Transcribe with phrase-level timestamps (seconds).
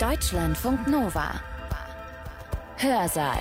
[0.00, 1.40] Deutschlandfunk Nova.
[2.76, 3.38] Hörsaal.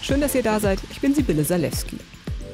[0.00, 0.78] Schön, dass ihr da seid.
[0.90, 1.98] Ich bin Sibylle Salewski.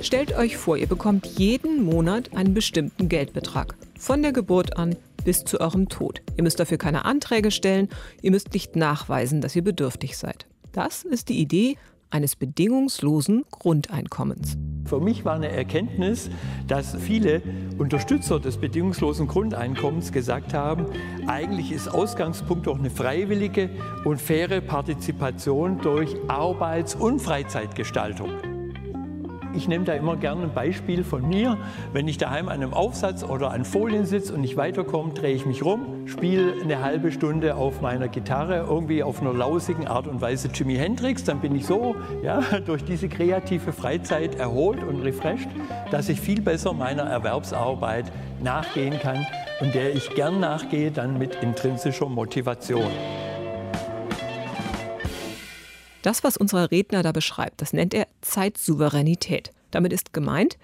[0.00, 3.76] Stellt euch vor, ihr bekommt jeden Monat einen bestimmten Geldbetrag.
[3.96, 6.20] Von der Geburt an bis zu eurem Tod.
[6.36, 7.88] Ihr müsst dafür keine Anträge stellen,
[8.20, 10.48] ihr müsst nicht nachweisen, dass ihr bedürftig seid.
[10.72, 11.76] Das ist die Idee
[12.10, 14.56] eines bedingungslosen Grundeinkommens.
[14.88, 16.30] Für mich war eine Erkenntnis,
[16.66, 17.42] dass viele
[17.76, 20.86] Unterstützer des bedingungslosen Grundeinkommens gesagt haben,
[21.26, 23.68] eigentlich ist Ausgangspunkt doch eine freiwillige
[24.04, 28.30] und faire Partizipation durch Arbeits- und Freizeitgestaltung.
[29.54, 31.56] Ich nehme da immer gerne ein Beispiel von mir.
[31.92, 35.46] Wenn ich daheim an einem Aufsatz oder an Folien sitze und nicht weiterkomme, drehe ich
[35.46, 40.20] mich rum, spiele eine halbe Stunde auf meiner Gitarre, irgendwie auf einer lausigen Art und
[40.20, 41.24] Weise Jimi Hendrix.
[41.24, 45.48] Dann bin ich so ja, durch diese kreative Freizeit erholt und refreshed,
[45.90, 49.26] dass ich viel besser meiner Erwerbsarbeit nachgehen kann
[49.60, 52.90] und der ich gern nachgehe, dann mit intrinsischer Motivation.
[56.08, 59.52] Das, was unser Redner da beschreibt, das nennt er Zeitsouveränität.
[59.70, 60.56] Damit ist gemeint,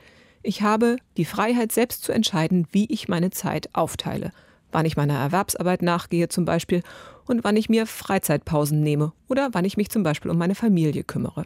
[0.43, 4.33] ich habe die Freiheit, selbst zu entscheiden, wie ich meine Zeit aufteile.
[4.73, 6.83] Wann ich meiner Erwerbsarbeit nachgehe zum Beispiel
[7.27, 11.05] und wann ich mir Freizeitpausen nehme oder wann ich mich zum Beispiel um meine Familie
[11.05, 11.45] kümmere.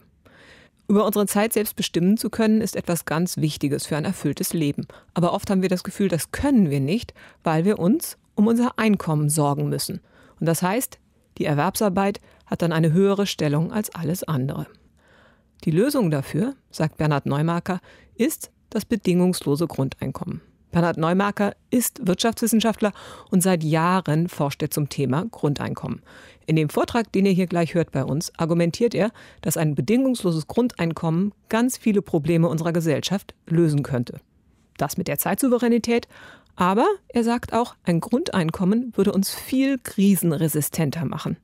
[0.86, 4.86] Über unsere Zeit selbst bestimmen zu können, ist etwas ganz Wichtiges für ein erfülltes Leben.
[5.14, 8.78] Aber oft haben wir das Gefühl, das können wir nicht, weil wir uns um unser
[8.78, 9.98] Einkommen sorgen müssen.
[10.38, 11.00] Und das heißt,
[11.38, 14.66] die Erwerbsarbeit hat dann eine höhere Stellung als alles andere.
[15.64, 17.80] Die Lösung dafür, sagt Bernhard Neumarker,
[18.16, 20.40] ist das bedingungslose Grundeinkommen.
[20.70, 22.92] Bernhard Neumarker ist Wirtschaftswissenschaftler
[23.30, 26.02] und seit Jahren forscht er zum Thema Grundeinkommen.
[26.46, 29.10] In dem Vortrag, den ihr hier gleich hört bei uns, argumentiert er,
[29.40, 34.20] dass ein bedingungsloses Grundeinkommen ganz viele Probleme unserer Gesellschaft lösen könnte.
[34.76, 36.06] Das mit der Zeitsouveränität,
[36.54, 41.38] aber er sagt auch, ein Grundeinkommen würde uns viel krisenresistenter machen.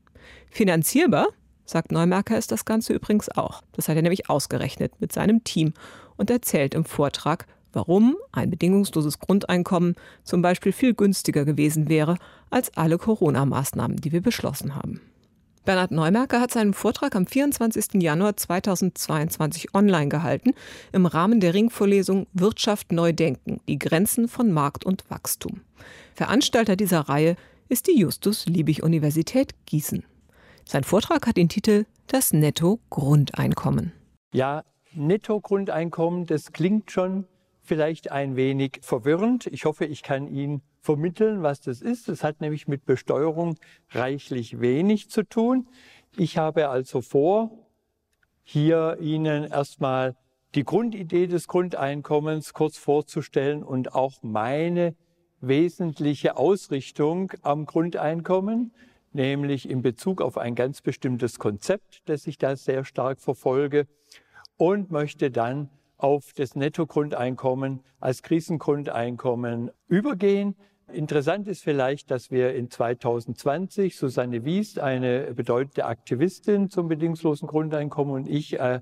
[0.54, 1.26] Finanzierbar,
[1.64, 3.62] sagt Neumarker, ist das Ganze übrigens auch.
[3.72, 5.72] Das hat er nämlich ausgerechnet mit seinem Team
[6.16, 12.18] und erzählt im Vortrag, warum ein bedingungsloses Grundeinkommen zum Beispiel viel günstiger gewesen wäre
[12.50, 15.00] als alle Corona-Maßnahmen, die wir beschlossen haben.
[15.64, 18.00] Bernhard Neumerker hat seinen Vortrag am 24.
[18.00, 20.52] Januar 2022 online gehalten
[20.92, 25.62] im Rahmen der Ringvorlesung Wirtschaft neu denken, die Grenzen von Markt und Wachstum.
[26.14, 27.34] Veranstalter dieser Reihe
[27.68, 30.04] ist die Justus Liebig Universität Gießen.
[30.66, 33.92] Sein Vortrag hat den Titel Das Netto-Grundeinkommen.
[34.32, 34.64] Ja,
[34.94, 37.26] Netto-Grundeinkommen, das klingt schon
[37.62, 39.46] vielleicht ein wenig verwirrend.
[39.46, 42.08] Ich hoffe, ich kann Ihnen vermitteln, was das ist.
[42.08, 43.56] Das hat nämlich mit Besteuerung
[43.90, 45.68] reichlich wenig zu tun.
[46.16, 47.50] Ich habe also vor,
[48.42, 50.16] hier Ihnen erstmal
[50.54, 54.94] die Grundidee des Grundeinkommens kurz vorzustellen und auch meine
[55.40, 58.72] wesentliche Ausrichtung am Grundeinkommen,
[59.14, 63.86] nämlich in Bezug auf ein ganz bestimmtes Konzept, das ich da sehr stark verfolge
[64.56, 70.56] und möchte dann auf das Nettogrundeinkommen als Krisengrundeinkommen übergehen.
[70.92, 78.12] Interessant ist vielleicht, dass wir in 2020 Susanne Wiest, eine bedeutende Aktivistin zum bedingungslosen Grundeinkommen
[78.12, 78.80] und ich äh,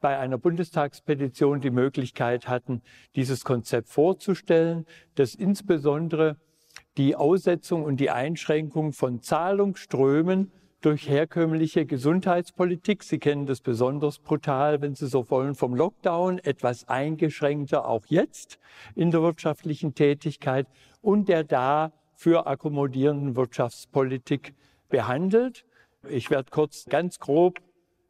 [0.00, 2.82] bei einer Bundestagspetition die Möglichkeit hatten,
[3.16, 6.36] dieses Konzept vorzustellen, das insbesondere
[6.96, 13.02] die Aussetzung und die Einschränkung von Zahlungsströmen durch herkömmliche Gesundheitspolitik.
[13.02, 18.58] Sie kennen das besonders brutal, wenn Sie so wollen, vom Lockdown, etwas eingeschränkter auch jetzt
[18.94, 20.66] in der wirtschaftlichen Tätigkeit
[21.02, 24.54] und der dafür akkommodierenden Wirtschaftspolitik
[24.88, 25.66] behandelt.
[26.08, 27.60] Ich werde kurz ganz grob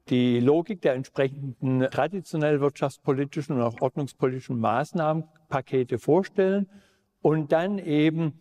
[0.09, 6.69] die Logik der entsprechenden traditionell wirtschaftspolitischen und auch ordnungspolitischen Maßnahmenpakete vorstellen
[7.21, 8.41] und dann eben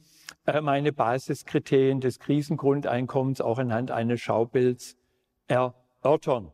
[0.61, 4.97] meine Basiskriterien des Krisengrundeinkommens auch anhand eines Schaubilds
[5.47, 6.51] erörtern.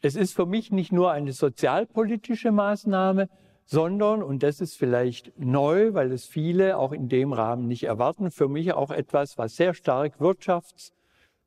[0.00, 3.28] Es ist für mich nicht nur eine sozialpolitische Maßnahme,
[3.64, 8.30] sondern, und das ist vielleicht neu, weil es viele auch in dem Rahmen nicht erwarten,
[8.30, 10.92] für mich auch etwas, was sehr stark Wirtschafts-,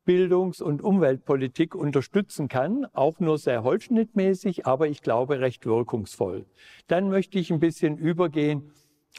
[0.06, 6.46] Bildungs- und Umweltpolitik unterstützen kann, auch nur sehr holzschnittmäßig, aber ich glaube recht wirkungsvoll.
[6.86, 8.70] Dann möchte ich ein bisschen übergehen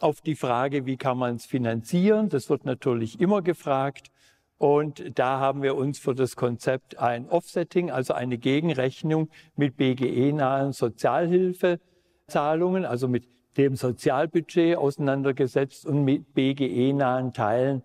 [0.01, 2.29] auf die Frage, wie kann man es finanzieren.
[2.29, 4.11] Das wird natürlich immer gefragt.
[4.57, 10.73] Und da haben wir uns für das Konzept ein Offsetting, also eine Gegenrechnung mit BGE-nahen
[10.73, 13.27] Sozialhilfezahlungen, also mit
[13.57, 17.83] dem Sozialbudget auseinandergesetzt und mit BGE-nahen Teilen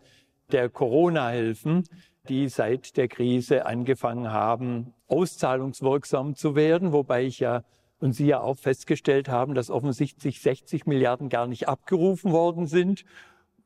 [0.50, 1.85] der Corona-Hilfen,
[2.29, 7.64] die seit der Krise angefangen haben, auszahlungswirksam zu werden, wobei ich ja
[8.02, 13.04] und Sie ja auch festgestellt haben, dass offensichtlich 60 Milliarden gar nicht abgerufen worden sind.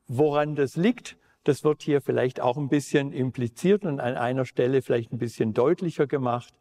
[0.07, 4.83] Woran das liegt, das wird hier vielleicht auch ein bisschen impliziert und an einer Stelle
[4.83, 6.53] vielleicht ein bisschen deutlicher gemacht.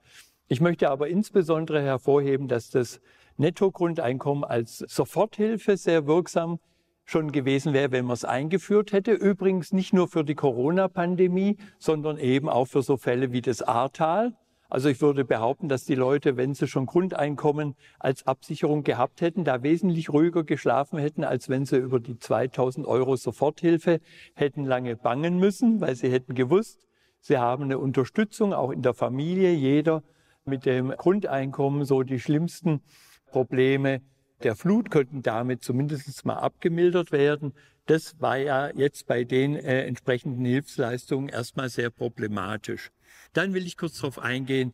[0.48, 3.00] Ich möchte aber insbesondere hervorheben, dass das
[3.36, 6.58] Nettogrundeinkommen als Soforthilfe sehr wirksam
[7.04, 9.12] schon gewesen wäre, wenn man es eingeführt hätte.
[9.12, 14.32] Übrigens nicht nur für die Corona-Pandemie, sondern eben auch für so Fälle wie das Ahrtal.
[14.76, 19.42] Also ich würde behaupten, dass die Leute, wenn sie schon Grundeinkommen als Absicherung gehabt hätten,
[19.42, 24.00] da wesentlich ruhiger geschlafen hätten, als wenn sie über die 2000 Euro Soforthilfe
[24.34, 26.86] hätten lange bangen müssen, weil sie hätten gewusst,
[27.20, 29.50] sie haben eine Unterstützung auch in der Familie.
[29.54, 30.02] Jeder
[30.44, 32.82] mit dem Grundeinkommen so die schlimmsten
[33.30, 34.02] Probleme
[34.42, 37.54] der Flut könnten damit zumindest mal abgemildert werden.
[37.86, 42.90] Das war ja jetzt bei den äh, entsprechenden Hilfsleistungen erstmal sehr problematisch.
[43.32, 44.72] Dann will ich kurz darauf eingehen,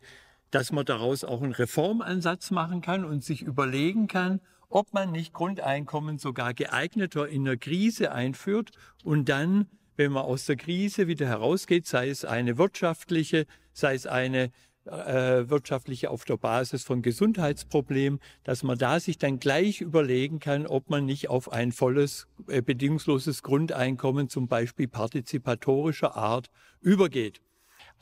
[0.51, 5.33] dass man daraus auch einen Reformansatz machen kann und sich überlegen kann, ob man nicht
[5.33, 8.71] Grundeinkommen sogar geeigneter in der Krise einführt
[9.05, 9.67] und dann,
[9.97, 14.51] wenn man aus der Krise wieder herausgeht, sei es eine wirtschaftliche, sei es eine
[14.85, 20.67] äh, wirtschaftliche auf der Basis von Gesundheitsproblemen, dass man da sich dann gleich überlegen kann,
[20.67, 26.49] ob man nicht auf ein volles, äh, bedingungsloses Grundeinkommen, zum Beispiel partizipatorischer Art,
[26.81, 27.41] übergeht.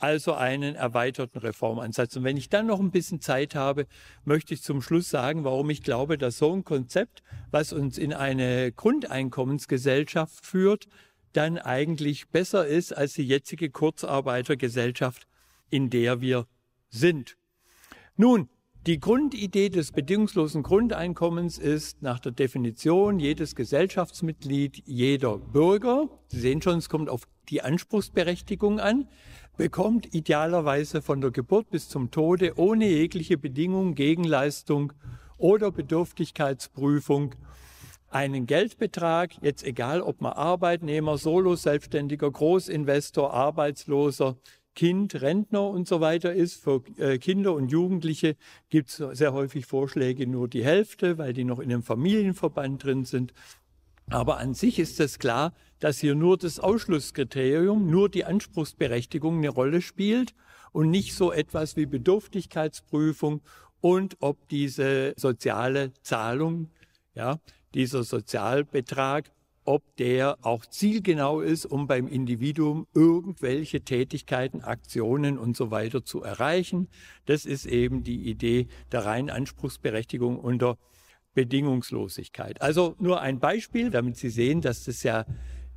[0.01, 2.15] Also einen erweiterten Reformansatz.
[2.15, 3.85] Und wenn ich dann noch ein bisschen Zeit habe,
[4.25, 7.21] möchte ich zum Schluss sagen, warum ich glaube, dass so ein Konzept,
[7.51, 10.87] was uns in eine Grundeinkommensgesellschaft führt,
[11.33, 15.27] dann eigentlich besser ist als die jetzige Kurzarbeitergesellschaft,
[15.69, 16.47] in der wir
[16.89, 17.37] sind.
[18.17, 18.49] Nun,
[18.87, 26.63] die Grundidee des bedingungslosen Grundeinkommens ist nach der Definition jedes Gesellschaftsmitglied, jeder Bürger, Sie sehen
[26.63, 29.07] schon, es kommt auf die Anspruchsberechtigung an,
[29.57, 34.93] bekommt idealerweise von der Geburt bis zum Tode ohne jegliche Bedingung, Gegenleistung
[35.37, 37.35] oder Bedürftigkeitsprüfung
[38.09, 44.35] einen Geldbetrag, jetzt egal ob man Arbeitnehmer, Solo, Selbstständiger, Großinvestor, Arbeitsloser,
[44.73, 46.61] Kind, Rentner und so weiter ist.
[46.61, 48.35] Für äh, Kinder und Jugendliche
[48.69, 53.05] gibt es sehr häufig Vorschläge nur die Hälfte, weil die noch in einem Familienverband drin
[53.05, 53.33] sind.
[54.09, 59.49] Aber an sich ist es klar, dass hier nur das Ausschlusskriterium, nur die Anspruchsberechtigung eine
[59.49, 60.33] Rolle spielt
[60.71, 63.41] und nicht so etwas wie Bedürftigkeitsprüfung
[63.79, 66.69] und ob diese soziale Zahlung,
[67.15, 67.39] ja,
[67.73, 69.31] dieser Sozialbetrag
[69.63, 76.23] ob der auch zielgenau ist, um beim Individuum irgendwelche Tätigkeiten, Aktionen und so weiter zu
[76.23, 76.87] erreichen.
[77.25, 80.77] Das ist eben die Idee der reinen Anspruchsberechtigung unter
[81.33, 82.61] Bedingungslosigkeit.
[82.61, 85.25] Also nur ein Beispiel, damit Sie sehen, dass das ja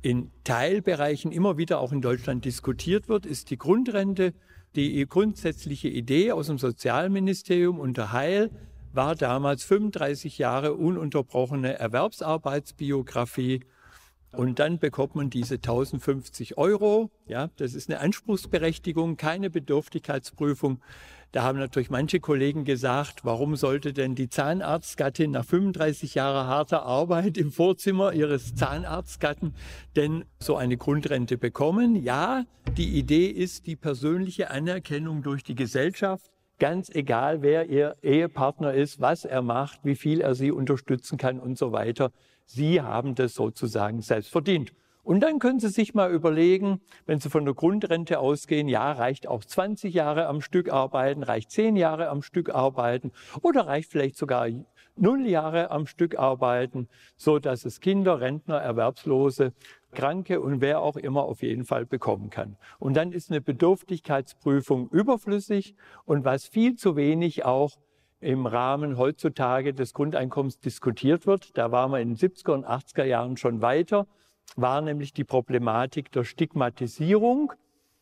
[0.01, 4.33] in Teilbereichen immer wieder auch in Deutschland diskutiert wird, ist die Grundrente.
[4.75, 8.51] Die grundsätzliche Idee aus dem Sozialministerium unter Heil
[8.91, 13.61] war damals 35 Jahre ununterbrochene Erwerbsarbeitsbiografie
[14.31, 17.09] und dann bekommt man diese 1050 Euro.
[17.25, 20.81] Ja, das ist eine Anspruchsberechtigung, keine Bedürftigkeitsprüfung.
[21.35, 26.83] Da haben natürlich manche Kollegen gesagt, warum sollte denn die Zahnarztgattin nach 35 Jahren harter
[26.83, 29.53] Arbeit im Vorzimmer ihres Zahnarztgatten
[29.97, 32.01] denn so eine Grundrente bekommen?
[32.01, 32.45] Ja,
[32.77, 36.31] die Idee ist die persönliche Anerkennung durch die Gesellschaft.
[36.57, 41.41] Ganz egal, wer ihr Ehepartner ist, was er macht, wie viel er sie unterstützen kann
[41.41, 42.13] und so weiter.
[42.45, 44.71] Sie haben das sozusagen selbst verdient.
[45.05, 49.27] Und dann können Sie sich mal überlegen, wenn Sie von der Grundrente ausgehen, ja, reicht
[49.27, 53.11] auch 20 Jahre am Stück arbeiten, reicht 10 Jahre am Stück arbeiten
[53.43, 54.47] oder reicht vielleicht sogar
[54.95, 59.53] null Jahre am Stück arbeiten, so dass es Kinder, Rentner, Erwerbslose,
[59.93, 62.57] Kranke und wer auch immer auf jeden Fall bekommen kann.
[62.79, 65.75] Und dann ist eine Bedürftigkeitsprüfung überflüssig
[66.05, 67.77] und was viel zu wenig auch
[68.21, 71.55] im Rahmen heutzutage des Grundeinkommens diskutiert wird.
[71.59, 74.07] Da waren wir in den 70er und 80er Jahren schon weiter,
[74.55, 77.53] war nämlich die Problematik der Stigmatisierung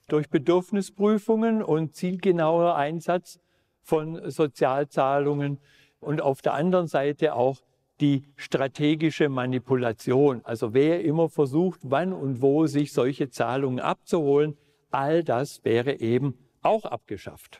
[0.08, 3.40] durch Bedürfnisprüfungen und zielgenauer Einsatz
[3.82, 5.60] von Sozialzahlungen
[6.00, 7.64] und auf der anderen Seite auch
[8.00, 10.42] die strategische Manipulation.
[10.44, 14.58] Also wer immer versucht, wann und wo sich solche Zahlungen abzuholen,
[14.92, 17.60] all das wäre eben auch abgeschafft.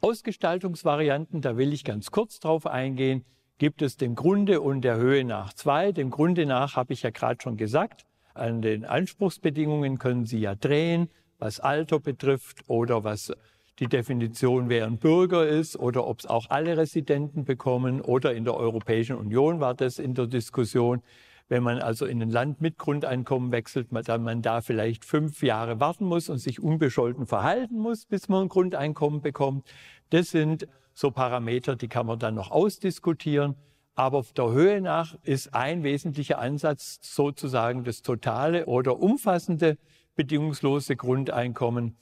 [0.00, 3.24] Ausgestaltungsvarianten, da will ich ganz kurz drauf eingehen,
[3.58, 5.92] gibt es dem Grunde und der Höhe nach zwei.
[5.92, 10.54] Dem Grunde nach habe ich ja gerade schon gesagt, an den Anspruchsbedingungen können Sie ja
[10.54, 11.08] drehen,
[11.38, 13.32] was Alter betrifft oder was
[13.78, 18.44] die Definition, wer ein Bürger ist oder ob es auch alle Residenten bekommen oder in
[18.44, 21.02] der Europäischen Union war das in der Diskussion.
[21.48, 25.78] Wenn man also in ein Land mit Grundeinkommen wechselt, dann man da vielleicht fünf Jahre
[25.78, 29.66] warten muss und sich unbescholten verhalten muss, bis man ein Grundeinkommen bekommt.
[30.10, 33.56] Das sind so Parameter, die kann man dann noch ausdiskutieren.
[33.96, 39.78] Aber auf der Höhe nach ist ein wesentlicher Ansatz sozusagen das totale oder umfassende
[40.16, 41.96] bedingungslose Grundeinkommen.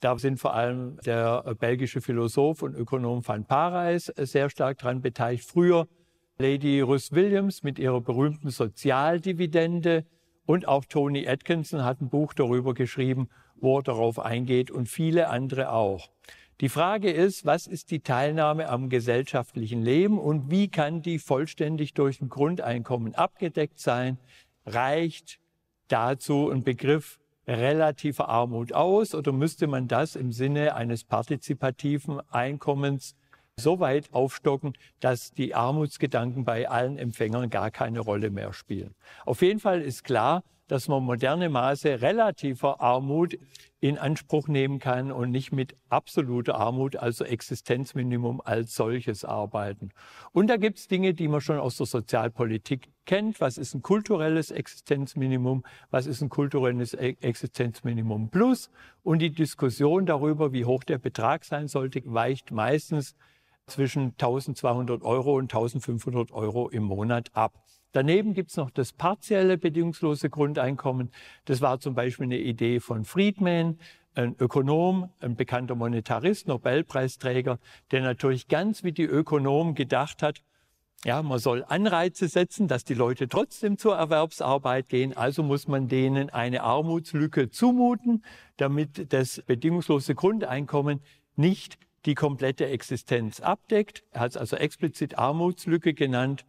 [0.00, 5.44] Da sind vor allem der belgische Philosoph und Ökonom Van Parijs sehr stark dran beteiligt.
[5.44, 5.88] Früher
[6.38, 10.04] Lady Ruth Williams mit ihrer berühmten Sozialdividende
[10.44, 15.28] und auch Tony Atkinson hat ein Buch darüber geschrieben, wo er darauf eingeht und viele
[15.28, 16.10] andere auch.
[16.62, 21.92] Die Frage ist, was ist die Teilnahme am gesellschaftlichen Leben und wie kann die vollständig
[21.92, 24.16] durch ein Grundeinkommen abgedeckt sein?
[24.64, 25.38] Reicht
[25.88, 33.16] dazu ein Begriff relativer Armut aus oder müsste man das im Sinne eines partizipativen Einkommens
[33.58, 38.94] so weit aufstocken, dass die Armutsgedanken bei allen Empfängern gar keine Rolle mehr spielen?
[39.26, 43.38] Auf jeden Fall ist klar, dass man moderne Maße relativer Armut
[43.80, 49.90] in Anspruch nehmen kann und nicht mit absoluter Armut, also Existenzminimum als solches arbeiten.
[50.32, 53.40] Und da gibt es Dinge, die man schon aus der Sozialpolitik kennt.
[53.40, 55.62] Was ist ein kulturelles Existenzminimum?
[55.90, 58.70] Was ist ein kulturelles e-, Existenzminimum plus?
[59.02, 63.14] Und die Diskussion darüber, wie hoch der Betrag sein sollte, weicht meistens
[63.66, 67.54] zwischen 1200 Euro und 1500 Euro im Monat ab.
[67.96, 71.10] Daneben gibt es noch das partielle bedingungslose Grundeinkommen.
[71.46, 73.78] Das war zum Beispiel eine Idee von Friedman,
[74.14, 77.58] ein Ökonom, ein bekannter Monetarist, Nobelpreisträger,
[77.92, 80.42] der natürlich ganz wie die Ökonomen gedacht hat,
[81.06, 85.16] ja, man soll Anreize setzen, dass die Leute trotzdem zur Erwerbsarbeit gehen.
[85.16, 88.22] Also muss man denen eine Armutslücke zumuten,
[88.58, 91.00] damit das bedingungslose Grundeinkommen
[91.34, 94.04] nicht die komplette Existenz abdeckt.
[94.10, 96.44] Er hat es also explizit Armutslücke genannt.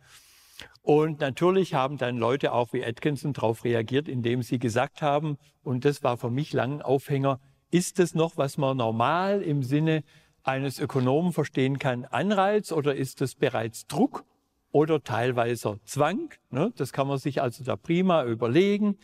[0.88, 5.84] Und natürlich haben dann Leute auch wie Atkinson darauf reagiert, indem sie gesagt haben, und
[5.84, 7.42] das war für mich lang ein Aufhänger,
[7.72, 10.06] ist das noch, was man normal im Sinne
[10.44, 14.24] eines Ökonomen verstehen kann, Anreiz oder ist das bereits Druck
[14.72, 16.34] oder teilweise Zwang?
[16.52, 16.72] Ne?
[16.78, 18.98] Das kann man sich also da prima überlegen.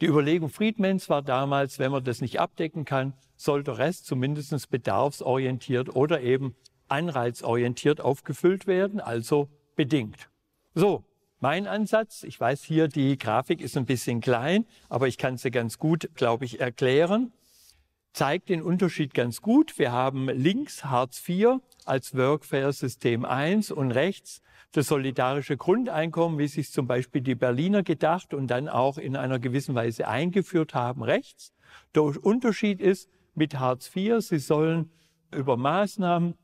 [0.00, 4.68] Die Überlegung Friedmans war damals, wenn man das nicht abdecken kann, soll der Rest zumindest
[4.68, 6.56] bedarfsorientiert oder eben
[6.88, 10.28] anreizorientiert aufgefüllt werden, also bedingt.
[10.74, 11.04] So,
[11.40, 15.50] mein Ansatz, ich weiß hier, die Grafik ist ein bisschen klein, aber ich kann sie
[15.50, 17.32] ganz gut, glaube ich, erklären,
[18.12, 19.78] zeigt den Unterschied ganz gut.
[19.78, 24.42] Wir haben links Hartz IV als Workfare System 1 und rechts
[24.72, 29.38] das solidarische Grundeinkommen, wie sich zum Beispiel die Berliner gedacht und dann auch in einer
[29.38, 31.52] gewissen Weise eingeführt haben, rechts.
[31.94, 34.92] Der Unterschied ist mit Hartz IV, sie sollen
[35.32, 36.34] über Maßnahmen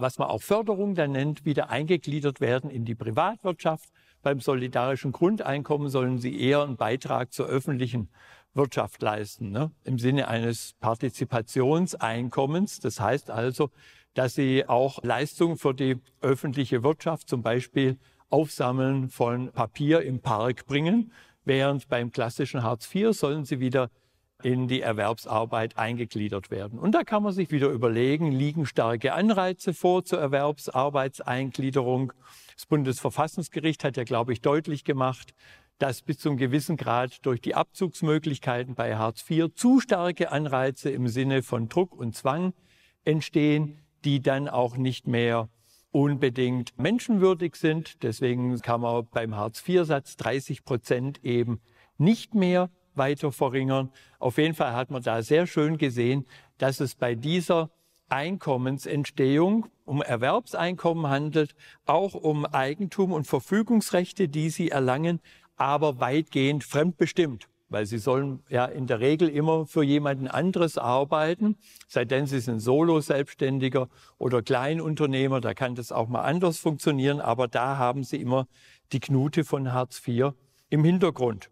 [0.00, 3.90] was man auch Förderung dann nennt, wieder eingegliedert werden in die Privatwirtschaft.
[4.22, 8.08] Beim solidarischen Grundeinkommen sollen sie eher einen Beitrag zur öffentlichen
[8.54, 9.70] Wirtschaft leisten, ne?
[9.84, 12.80] im Sinne eines Partizipationseinkommens.
[12.80, 13.70] Das heißt also,
[14.14, 17.98] dass sie auch Leistungen für die öffentliche Wirtschaft, zum Beispiel
[18.30, 21.12] Aufsammeln von Papier im Park bringen,
[21.44, 23.90] während beim klassischen Hartz IV sollen sie wieder
[24.42, 26.78] in die Erwerbsarbeit eingegliedert werden.
[26.78, 32.12] Und da kann man sich wieder überlegen, liegen starke Anreize vor zur Erwerbsarbeitseingliederung.
[32.58, 35.32] Das Bundesverfassungsgericht hat ja, glaube ich, deutlich gemacht,
[35.78, 40.90] dass bis zu einem gewissen Grad durch die Abzugsmöglichkeiten bei Hartz IV zu starke Anreize
[40.90, 42.54] im Sinne von Druck und Zwang
[43.04, 45.48] entstehen, die dann auch nicht mehr
[45.92, 48.02] unbedingt menschenwürdig sind.
[48.02, 51.60] Deswegen kann man beim Hartz-IV-Satz 30 Prozent eben
[51.96, 53.92] nicht mehr weiter verringern.
[54.18, 56.26] Auf jeden Fall hat man da sehr schön gesehen,
[56.58, 57.70] dass es bei dieser
[58.08, 61.54] Einkommensentstehung um Erwerbseinkommen handelt,
[61.86, 65.20] auch um Eigentum und Verfügungsrechte, die sie erlangen,
[65.56, 67.48] aber weitgehend fremdbestimmt.
[67.70, 72.40] Weil sie sollen ja in der Regel immer für jemanden anderes arbeiten, sei denn sie
[72.40, 78.20] sind Solo-Selbstständiger oder Kleinunternehmer, da kann das auch mal anders funktionieren, aber da haben sie
[78.20, 78.46] immer
[78.92, 80.32] die Knute von Hartz IV
[80.70, 81.50] im Hintergrund.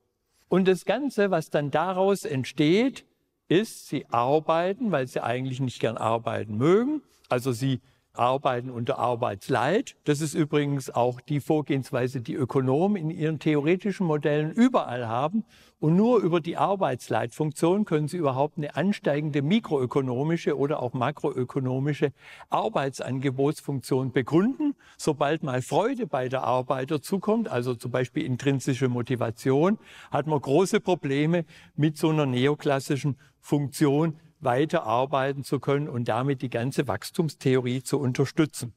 [0.48, 3.04] Und das Ganze, was dann daraus entsteht,
[3.48, 7.02] ist, sie arbeiten, weil sie eigentlich nicht gern arbeiten mögen.
[7.28, 7.80] Also sie
[8.18, 9.96] arbeiten unter Arbeitsleid.
[10.04, 15.44] Das ist übrigens auch die Vorgehensweise, die Ökonomen in ihren theoretischen Modellen überall haben.
[15.78, 22.12] Und nur über die Arbeitsleitfunktion können sie überhaupt eine ansteigende mikroökonomische oder auch makroökonomische
[22.48, 24.74] Arbeitsangebotsfunktion begründen.
[24.96, 29.78] Sobald mal Freude bei der Arbeit dazukommt, also zum Beispiel intrinsische Motivation,
[30.10, 31.44] hat man große Probleme
[31.74, 38.72] mit so einer neoklassischen Funktion weiterarbeiten zu können und damit die ganze Wachstumstheorie zu unterstützen.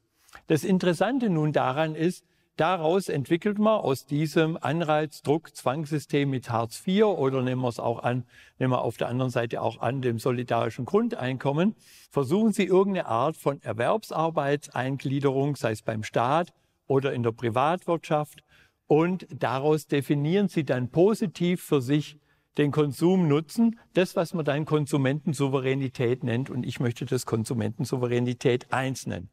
[0.48, 2.26] Das Interessante nun daran ist,
[2.60, 8.26] Daraus entwickelt man aus diesem Anreiz-Druck-Zwangssystem mit Hartz IV oder nehmen wir es auch an,
[8.58, 11.74] nehmen wir auf der anderen Seite auch an dem solidarischen Grundeinkommen,
[12.10, 16.52] versuchen Sie irgendeine Art von Erwerbsarbeitseingliederung, sei es beim Staat
[16.86, 18.44] oder in der Privatwirtschaft,
[18.86, 22.18] und daraus definieren Sie dann positiv für sich
[22.58, 29.06] den Konsum nutzen, das, was man dann Konsumentensouveränität nennt, und ich möchte das Konsumentensouveränität 1
[29.06, 29.30] nennen.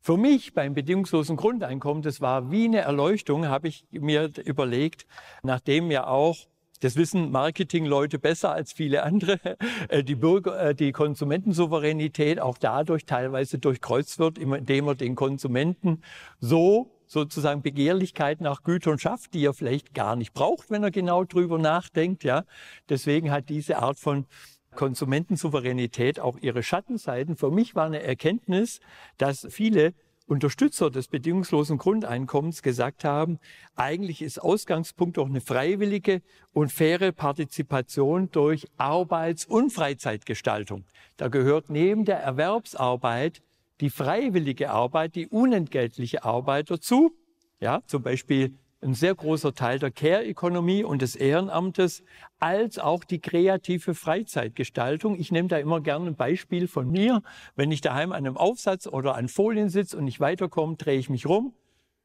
[0.00, 5.06] Für mich beim bedingungslosen Grundeinkommen, das war wie eine Erleuchtung, habe ich mir überlegt,
[5.42, 6.36] nachdem ja auch
[6.80, 9.40] das wissen Marketingleute besser als viele andere,
[9.88, 16.02] äh, die, Bürger, äh, die Konsumentensouveränität auch dadurch teilweise durchkreuzt wird, indem man den Konsumenten
[16.40, 21.24] so sozusagen Begehrlichkeit nach Gütern schafft, die er vielleicht gar nicht braucht, wenn er genau
[21.24, 22.24] drüber nachdenkt.
[22.24, 22.44] Ja,
[22.90, 24.26] deswegen hat diese Art von
[24.74, 27.36] Konsumentensouveränität auch ihre Schattenseiten.
[27.36, 28.80] Für mich war eine Erkenntnis,
[29.16, 29.94] dass viele
[30.26, 33.38] Unterstützer des bedingungslosen Grundeinkommens gesagt haben,
[33.76, 40.86] eigentlich ist Ausgangspunkt doch eine freiwillige und faire Partizipation durch Arbeits- und Freizeitgestaltung.
[41.18, 43.42] Da gehört neben der Erwerbsarbeit
[43.80, 47.12] die freiwillige Arbeit, die unentgeltliche Arbeit dazu.
[47.60, 52.02] Ja, zum Beispiel ein sehr großer Teil der Care-Ökonomie und des Ehrenamtes,
[52.38, 55.18] als auch die kreative Freizeitgestaltung.
[55.18, 57.22] Ich nehme da immer gerne ein Beispiel von mir.
[57.56, 61.08] Wenn ich daheim an einem Aufsatz oder an Folien sitze und nicht weiterkomme, drehe ich
[61.08, 61.54] mich rum,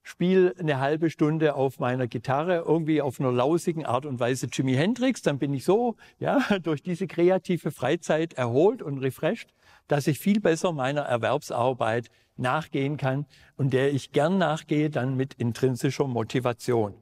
[0.03, 4.73] spiele eine halbe Stunde auf meiner Gitarre, irgendwie auf einer lausigen Art und Weise Jimi
[4.73, 9.49] Hendrix, dann bin ich so, ja, durch diese kreative Freizeit erholt und refreshed,
[9.87, 13.25] dass ich viel besser meiner Erwerbsarbeit nachgehen kann
[13.57, 16.93] und der ich gern nachgehe, dann mit intrinsischer Motivation.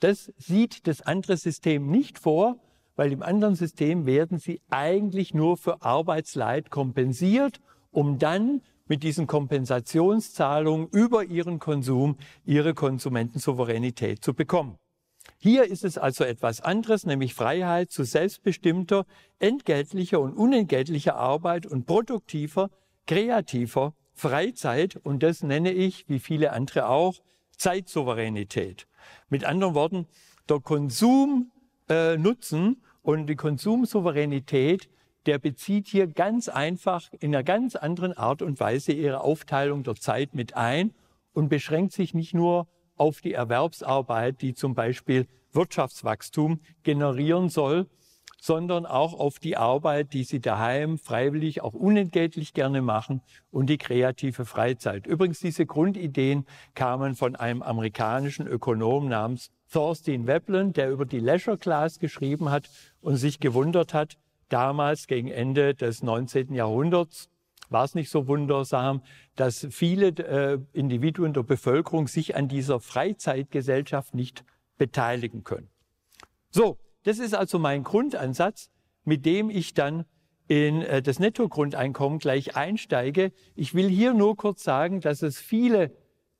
[0.00, 2.56] Das sieht das andere System nicht vor,
[2.96, 9.26] weil im anderen System werden sie eigentlich nur für Arbeitsleid kompensiert, um dann mit diesen
[9.26, 14.76] Kompensationszahlungen über ihren Konsum ihre Konsumentensouveränität zu bekommen.
[15.38, 19.06] Hier ist es also etwas anderes, nämlich Freiheit zu selbstbestimmter,
[19.38, 22.68] entgeltlicher und unentgeltlicher Arbeit und produktiver,
[23.06, 27.14] kreativer Freizeit und das nenne ich, wie viele andere auch,
[27.56, 28.86] Zeitsouveränität.
[29.30, 30.06] Mit anderen Worten,
[30.50, 31.48] der Konsumnutzen
[31.88, 34.90] äh, und die Konsumsouveränität,
[35.26, 39.94] der bezieht hier ganz einfach in einer ganz anderen Art und Weise ihre Aufteilung der
[39.94, 40.92] Zeit mit ein
[41.32, 47.86] und beschränkt sich nicht nur auf die Erwerbsarbeit, die zum Beispiel Wirtschaftswachstum generieren soll,
[48.40, 53.78] sondern auch auf die Arbeit, die sie daheim freiwillig, auch unentgeltlich gerne machen und die
[53.78, 55.06] kreative Freizeit.
[55.06, 61.56] Übrigens, diese Grundideen kamen von einem amerikanischen Ökonom namens Thorstein Veblen, der über die Leisure
[61.56, 62.68] Class geschrieben hat
[63.00, 64.18] und sich gewundert hat,
[64.52, 66.54] damals gegen Ende des 19.
[66.54, 67.28] Jahrhunderts,
[67.72, 69.02] war es nicht so wundersam,
[69.34, 74.44] dass viele äh, Individuen der Bevölkerung sich an dieser Freizeitgesellschaft nicht
[74.76, 75.70] beteiligen können.
[76.50, 78.70] So, das ist also mein Grundansatz,
[79.04, 80.04] mit dem ich dann
[80.48, 83.32] in äh, das Nettogrundeinkommen gleich einsteige.
[83.54, 85.96] Ich will hier nur kurz sagen, dass es viele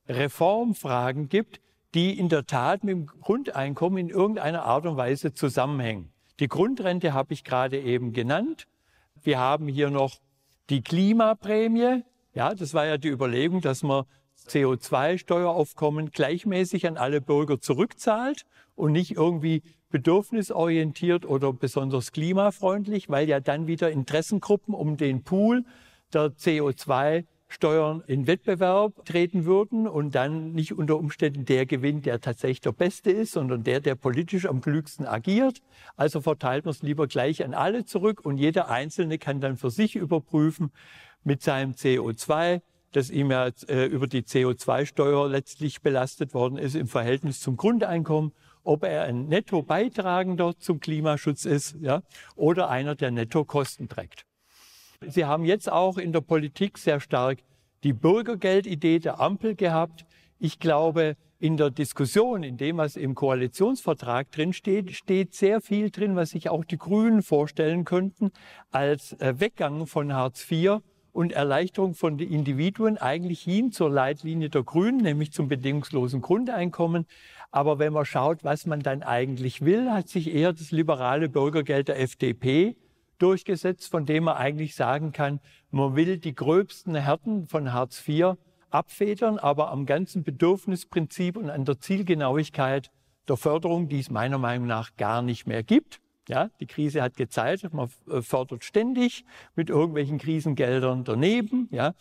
[0.09, 1.61] Reformfragen gibt,
[1.94, 6.12] die in der Tat mit dem Grundeinkommen in irgendeiner Art und Weise zusammenhängen.
[6.40, 8.66] Die Grundrente habe ich gerade eben genannt.
[9.23, 10.18] Wir haben hier noch
[10.71, 12.03] die Klimaprämie.
[12.35, 14.05] Ja, das war ja die Überlegung, dass man
[14.49, 23.40] CO2-Steueraufkommen gleichmäßig an alle Bürger zurückzahlt und nicht irgendwie bedürfnisorientiert oder besonders klimafreundlich, weil ja
[23.40, 25.64] dann wieder Interessengruppen um den Pool
[26.12, 32.21] der CO2 Steuern in Wettbewerb treten würden und dann nicht unter Umständen der gewinnt, der
[32.21, 35.61] tatsächlich der Beste ist, sondern der, der politisch am klügsten agiert.
[35.97, 39.71] Also verteilt man es lieber gleich an alle zurück und jeder Einzelne kann dann für
[39.71, 40.73] sich überprüfen
[41.25, 42.62] mit seinem CO2,
[42.93, 48.33] das ihm ja äh, über die CO2-Steuer letztlich belastet worden ist im Verhältnis zum Grundeinkommen
[48.65, 52.03] ob er ein Netto-Beitragender zum Klimaschutz ist ja,
[52.37, 54.25] oder einer, der Netto-Kosten trägt.
[55.09, 57.38] Sie haben jetzt auch in der Politik sehr stark
[57.85, 60.05] die Bürgergeldidee der Ampel gehabt.
[60.38, 65.91] Ich glaube, in der Diskussion, in dem, was im Koalitionsvertrag drin steht, steht sehr viel
[65.91, 68.31] drin, was sich auch die Grünen vorstellen könnten
[68.71, 70.79] als äh, Weggang von Hartz IV
[71.11, 77.07] und Erleichterung von den Individuen eigentlich hin zur Leitlinie der Grünen, nämlich zum bedingungslosen Grundeinkommen.
[77.51, 81.88] Aber wenn man schaut, was man dann eigentlich will, hat sich eher das liberale Bürgergeld
[81.88, 82.77] der FDP
[83.23, 88.35] durchgesetzt, von dem man eigentlich sagen kann, man will die gröbsten Härten von Hartz IV
[88.71, 92.91] abfedern, aber am ganzen Bedürfnisprinzip und an der Zielgenauigkeit
[93.29, 96.01] der Förderung, die es meiner Meinung nach gar nicht mehr gibt.
[96.29, 97.89] Ja, die Krise hat gezeigt, man
[98.21, 101.69] fördert ständig mit irgendwelchen Krisengeldern daneben.
[101.71, 101.95] Ja,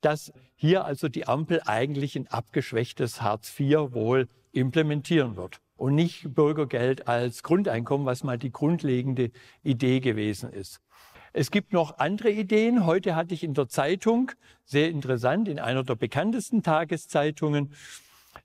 [0.00, 6.34] dass hier also die Ampel eigentlich ein abgeschwächtes Hartz IV wohl implementieren wird und nicht
[6.34, 9.30] Bürgergeld als Grundeinkommen, was mal die grundlegende
[9.62, 10.82] Idee gewesen ist.
[11.32, 12.84] Es gibt noch andere Ideen.
[12.84, 14.30] Heute hatte ich in der Zeitung,
[14.66, 17.72] sehr interessant, in einer der bekanntesten Tageszeitungen,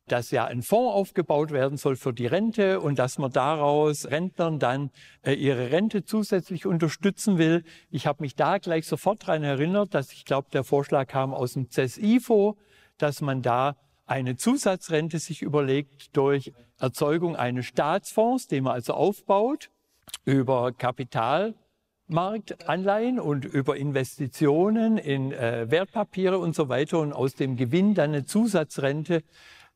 [0.07, 4.57] dass ja ein Fonds aufgebaut werden soll für die Rente und dass man daraus Rentnern
[4.57, 4.89] dann
[5.21, 7.65] äh, ihre Rente zusätzlich unterstützen will.
[7.91, 11.53] Ich habe mich da gleich sofort daran erinnert, dass ich glaube, der Vorschlag kam aus
[11.53, 12.57] dem CESIFO,
[12.97, 19.71] dass man da eine Zusatzrente sich überlegt durch Erzeugung eines Staatsfonds, den man also aufbaut
[20.23, 27.95] über Kapitalmarktanleihen und über Investitionen in äh, Wertpapiere und so weiter und aus dem Gewinn
[27.95, 29.23] dann eine Zusatzrente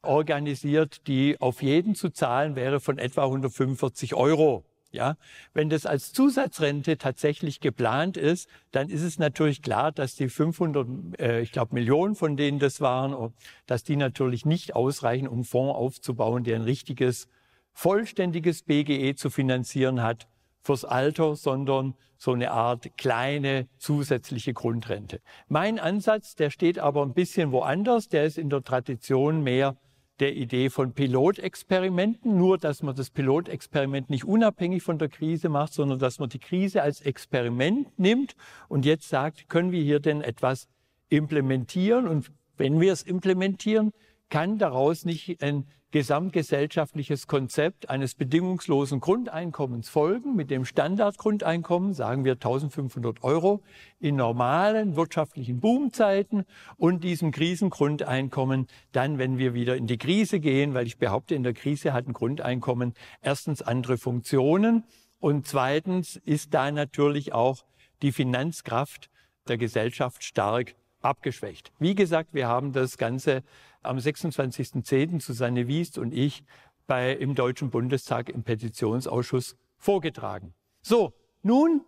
[0.02, 4.64] organisiert, die auf jeden zu zahlen wäre von etwa 145 Euro.
[4.92, 5.18] Ja,
[5.54, 11.20] wenn das als Zusatzrente tatsächlich geplant ist, dann ist es natürlich klar, dass die 500,
[11.20, 13.32] äh, ich glaube Millionen von denen das waren,
[13.68, 17.28] dass die natürlich nicht ausreichen, um Fonds aufzubauen, der ein richtiges,
[17.72, 20.28] vollständiges BGE zu finanzieren hat
[20.64, 25.22] fürs Alter, sondern so eine Art kleine zusätzliche Grundrente.
[25.48, 29.78] Mein Ansatz, der steht aber ein bisschen woanders, der ist in der Tradition mehr
[30.20, 35.74] der Idee von Pilotexperimenten, nur dass man das Pilotexperiment nicht unabhängig von der Krise macht,
[35.74, 38.36] sondern dass man die Krise als Experiment nimmt
[38.68, 40.68] und jetzt sagt, können wir hier denn etwas
[41.10, 42.08] implementieren?
[42.08, 43.92] Und wenn wir es implementieren,
[44.30, 50.36] kann daraus nicht ein gesamtgesellschaftliches Konzept eines bedingungslosen Grundeinkommens folgen.
[50.36, 53.64] Mit dem Standardgrundeinkommen sagen wir 1500 Euro
[54.00, 56.46] in normalen wirtschaftlichen Boomzeiten
[56.78, 61.44] und diesem Krisengrundeinkommen dann, wenn wir wieder in die Krise gehen, weil ich behaupte, in
[61.44, 64.84] der Krise hat ein Grundeinkommen erstens andere Funktionen
[65.20, 67.66] und zweitens ist da natürlich auch
[68.04, 69.10] die Finanzkraft
[69.48, 71.72] der Gesellschaft stark abgeschwächt.
[71.80, 73.44] Wie gesagt, wir haben das Ganze
[73.82, 75.22] am 26.10.
[75.22, 76.44] Susanne Wiest und ich
[76.88, 80.54] bei, im Deutschen Bundestag im Petitionsausschuss vorgetragen.
[80.82, 81.82] So, nun,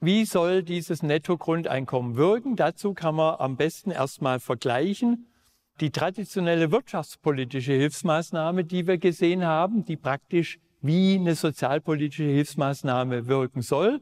[0.00, 2.56] wie soll dieses Nettogrundeinkommen wirken?
[2.56, 5.26] Dazu kann man am besten erstmal vergleichen.
[5.80, 13.62] Die traditionelle wirtschaftspolitische Hilfsmaßnahme, die wir gesehen haben, die praktisch wie eine sozialpolitische Hilfsmaßnahme wirken
[13.62, 14.00] soll.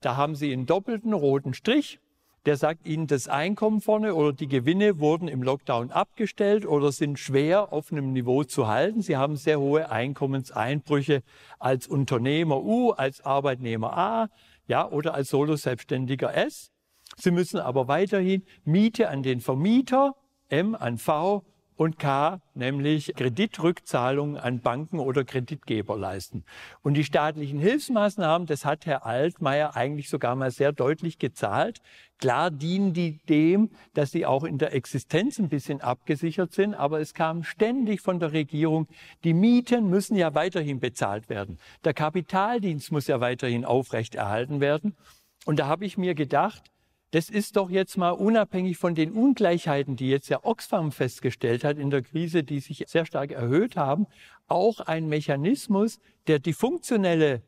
[0.00, 2.00] Da haben Sie einen doppelten roten Strich
[2.46, 7.18] der sagt Ihnen, das Einkommen vorne oder die Gewinne wurden im Lockdown abgestellt oder sind
[7.18, 9.00] schwer auf einem Niveau zu halten.
[9.00, 11.22] Sie haben sehr hohe Einkommenseinbrüche
[11.58, 14.28] als Unternehmer U, als Arbeitnehmer A,
[14.66, 16.70] ja, oder als Solo-Selbstständiger S.
[17.16, 20.14] Sie müssen aber weiterhin Miete an den Vermieter,
[20.48, 21.44] M an V
[21.76, 26.44] und K, nämlich Kreditrückzahlungen an Banken oder Kreditgeber leisten.
[26.82, 31.80] Und die staatlichen Hilfsmaßnahmen, das hat Herr Altmaier eigentlich sogar mal sehr deutlich gezahlt.
[32.18, 37.00] Klar dienen die dem, dass sie auch in der Existenz ein bisschen abgesichert sind, aber
[37.00, 38.86] es kam ständig von der Regierung,
[39.24, 41.58] die Mieten müssen ja weiterhin bezahlt werden.
[41.84, 44.96] Der Kapitaldienst muss ja weiterhin aufrechterhalten werden.
[45.44, 46.62] Und da habe ich mir gedacht,
[47.14, 51.78] das ist doch jetzt mal unabhängig von den Ungleichheiten, die jetzt ja Oxfam festgestellt hat
[51.78, 54.08] in der Krise, die sich sehr stark erhöht haben,
[54.48, 57.42] auch ein Mechanismus, der die funktionelle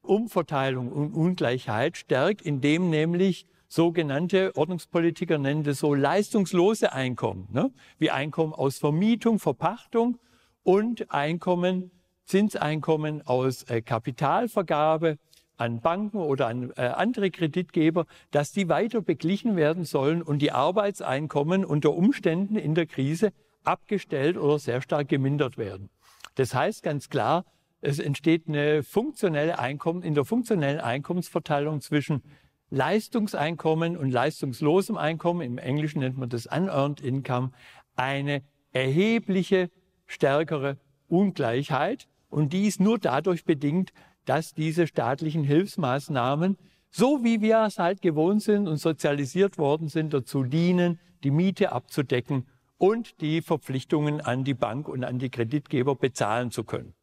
[0.00, 7.70] Umverteilung und Ungleichheit stärkt, indem nämlich sogenannte Ordnungspolitiker nennen das so leistungslose Einkommen, ne?
[7.98, 10.18] wie Einkommen aus Vermietung, Verpachtung
[10.64, 11.92] und Einkommen,
[12.24, 15.18] Zinseinkommen aus äh, Kapitalvergabe,
[15.56, 20.52] an Banken oder an äh, andere Kreditgeber, dass die weiter beglichen werden sollen und die
[20.52, 23.32] Arbeitseinkommen unter Umständen in der Krise
[23.64, 25.90] abgestellt oder sehr stark gemindert werden.
[26.34, 27.44] Das heißt ganz klar,
[27.80, 32.22] es entsteht eine funktionelle Einkommen, in der funktionellen Einkommensverteilung zwischen
[32.70, 37.50] Leistungseinkommen und leistungslosem Einkommen, im Englischen nennt man das Unearned Income,
[37.96, 39.68] eine erhebliche,
[40.06, 42.08] stärkere Ungleichheit.
[42.30, 43.92] Und die ist nur dadurch bedingt,
[44.24, 46.56] dass diese staatlichen Hilfsmaßnahmen,
[46.90, 51.72] so wie wir es halt gewohnt sind und sozialisiert worden sind, dazu dienen, die Miete
[51.72, 52.46] abzudecken
[52.78, 56.94] und die Verpflichtungen an die Bank und an die Kreditgeber bezahlen zu können.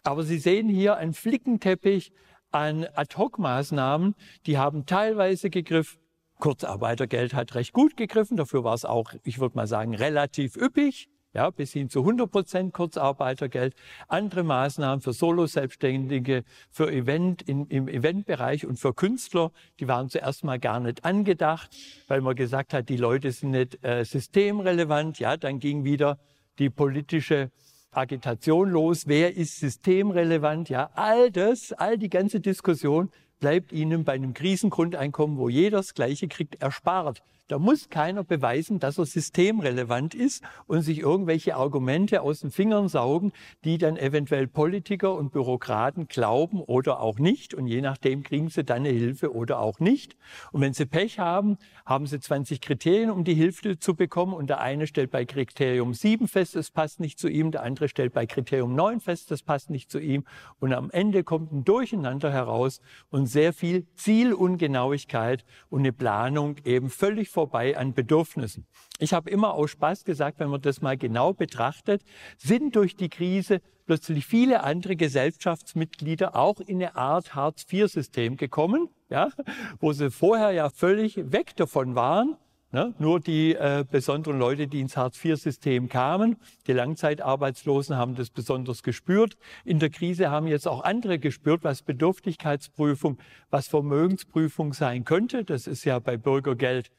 [0.03, 2.13] Aber Sie sehen hier einen Flickenteppich
[2.51, 4.15] an Ad-Hoc-Maßnahmen,
[4.47, 6.01] die haben teilweise gegriffen.
[6.39, 11.09] Kurzarbeitergeld hat recht gut gegriffen, dafür war es auch, ich würde mal sagen, relativ üppig
[11.33, 13.75] ja, bis hin zu 100 Prozent Kurzarbeitergeld,
[14.09, 20.45] andere Maßnahmen für Solo-Selbstständige, für Event in, im Eventbereich und für Künstler, die waren zuerst
[20.45, 21.71] mal gar nicht angedacht,
[22.09, 25.19] weil man gesagt hat, die Leute sind nicht äh, systemrelevant.
[25.19, 26.19] Ja, dann ging wieder
[26.59, 27.51] die politische
[27.93, 29.07] Agitation los.
[29.07, 30.69] Wer ist systemrelevant?
[30.69, 35.95] Ja, all das, all die ganze Diskussion bleibt Ihnen bei einem Krisengrundeinkommen, wo jeder das
[35.95, 37.23] Gleiche kriegt, erspart.
[37.51, 42.87] Da muss keiner beweisen, dass er systemrelevant ist und sich irgendwelche Argumente aus den Fingern
[42.87, 43.33] saugen,
[43.65, 47.53] die dann eventuell Politiker und Bürokraten glauben oder auch nicht.
[47.53, 50.17] Und je nachdem kriegen sie dann eine Hilfe oder auch nicht.
[50.53, 54.33] Und wenn sie Pech haben, haben sie 20 Kriterien, um die Hilfe zu bekommen.
[54.33, 57.51] Und der eine stellt bei Kriterium 7 fest, es passt nicht zu ihm.
[57.51, 60.23] Der andere stellt bei Kriterium 9 fest, das passt nicht zu ihm.
[60.61, 66.91] Und am Ende kommt ein Durcheinander heraus und sehr viel Zielungenauigkeit und eine Planung eben
[66.91, 68.67] völlig vorbei an Bedürfnissen.
[68.99, 72.03] Ich habe immer aus Spaß gesagt, wenn man das mal genau betrachtet,
[72.37, 79.31] sind durch die Krise plötzlich viele andere Gesellschaftsmitglieder auch in eine Art Hartz-IV-System gekommen, ja,
[79.81, 82.37] wo sie vorher ja völlig weg davon waren
[82.73, 82.95] Ne?
[82.99, 86.37] Nur die äh, besonderen Leute, die ins Hartz-IV-System kamen,
[86.69, 89.37] die Langzeitarbeitslosen haben das besonders gespürt.
[89.65, 93.19] In der Krise haben jetzt auch andere gespürt, was Bedürftigkeitsprüfung,
[93.51, 95.43] was Vermögensprüfung sein könnte.
[95.43, 96.93] Das ist ja bei Bürgergeld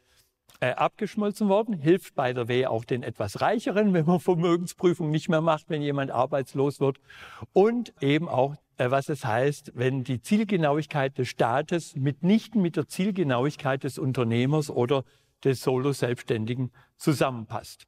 [0.60, 5.30] äh, abgeschmolzen worden, hilft bei der Wehe auch den etwas Reicheren, wenn man Vermögensprüfung nicht
[5.30, 7.00] mehr macht, wenn jemand arbeitslos wird.
[7.54, 12.88] Und eben auch äh, was es heißt, wenn die Zielgenauigkeit des Staates mitnichten mit der
[12.88, 15.04] Zielgenauigkeit des Unternehmers oder
[15.44, 17.88] des Solo-Selbstständigen zusammenpasst.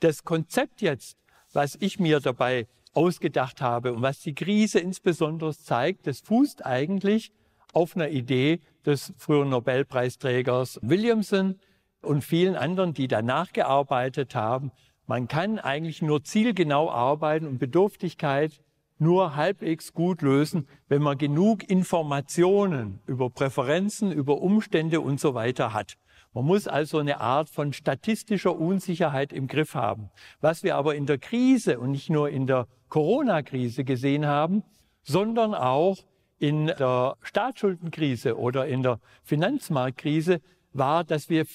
[0.00, 1.16] Das Konzept jetzt,
[1.52, 7.32] was ich mir dabei ausgedacht habe und was die Krise insbesondere zeigt, das fußt eigentlich
[7.72, 11.60] auf einer Idee des früheren Nobelpreisträgers Williamson
[12.02, 14.72] und vielen anderen, die danach gearbeitet haben.
[15.06, 18.60] Man kann eigentlich nur zielgenau arbeiten und Bedürftigkeit
[18.98, 25.72] nur halbwegs gut lösen, wenn man genug Informationen über Präferenzen, über Umstände und so weiter
[25.72, 25.96] hat.
[26.32, 30.10] Man muss also eine Art von statistischer Unsicherheit im Griff haben.
[30.40, 34.62] Was wir aber in der Krise und nicht nur in der Corona-Krise gesehen haben,
[35.02, 35.98] sondern auch
[36.38, 40.40] in der Staatsschuldenkrise oder in der Finanzmarktkrise,
[40.72, 41.46] war, dass wir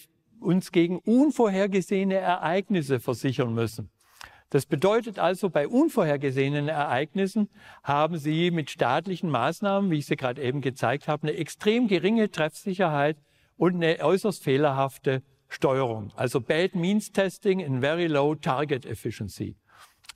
[0.41, 3.89] uns gegen unvorhergesehene Ereignisse versichern müssen.
[4.49, 7.49] Das bedeutet also, bei unvorhergesehenen Ereignissen
[7.83, 12.29] haben Sie mit staatlichen Maßnahmen, wie ich sie gerade eben gezeigt habe, eine extrem geringe
[12.29, 13.17] Treffsicherheit
[13.57, 16.11] und eine äußerst fehlerhafte Steuerung.
[16.15, 19.55] Also Bad Means Testing in Very Low Target Efficiency.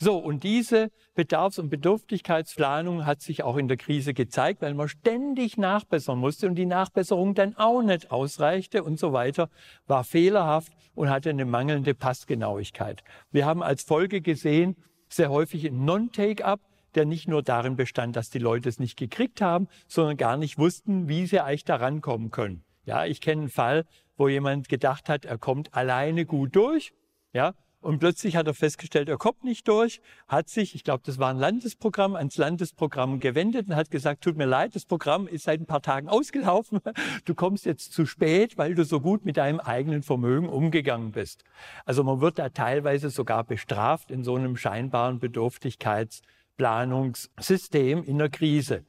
[0.01, 4.87] So, und diese Bedarfs- und Bedürftigkeitsplanung hat sich auch in der Krise gezeigt, weil man
[4.87, 9.49] ständig nachbessern musste und die Nachbesserung dann auch nicht ausreichte und so weiter,
[9.87, 13.03] war fehlerhaft und hatte eine mangelnde Passgenauigkeit.
[13.31, 14.77] Wir haben als Folge gesehen,
[15.09, 16.61] sehr häufig ein Non-Take-up,
[16.95, 20.57] der nicht nur darin bestand, dass die Leute es nicht gekriegt haben, sondern gar nicht
[20.57, 22.63] wussten, wie sie eigentlich da rankommen können.
[22.85, 23.85] Ja, ich kenne einen Fall,
[24.17, 26.93] wo jemand gedacht hat, er kommt alleine gut durch.
[27.33, 31.17] Ja, und plötzlich hat er festgestellt, er kommt nicht durch, hat sich, ich glaube, das
[31.17, 35.45] war ein Landesprogramm, ans Landesprogramm gewendet und hat gesagt, tut mir leid, das Programm ist
[35.45, 36.81] seit ein paar Tagen ausgelaufen.
[37.25, 41.45] Du kommst jetzt zu spät, weil du so gut mit deinem eigenen Vermögen umgegangen bist.
[41.85, 48.83] Also man wird da teilweise sogar bestraft in so einem scheinbaren Bedürftigkeitsplanungssystem in der Krise.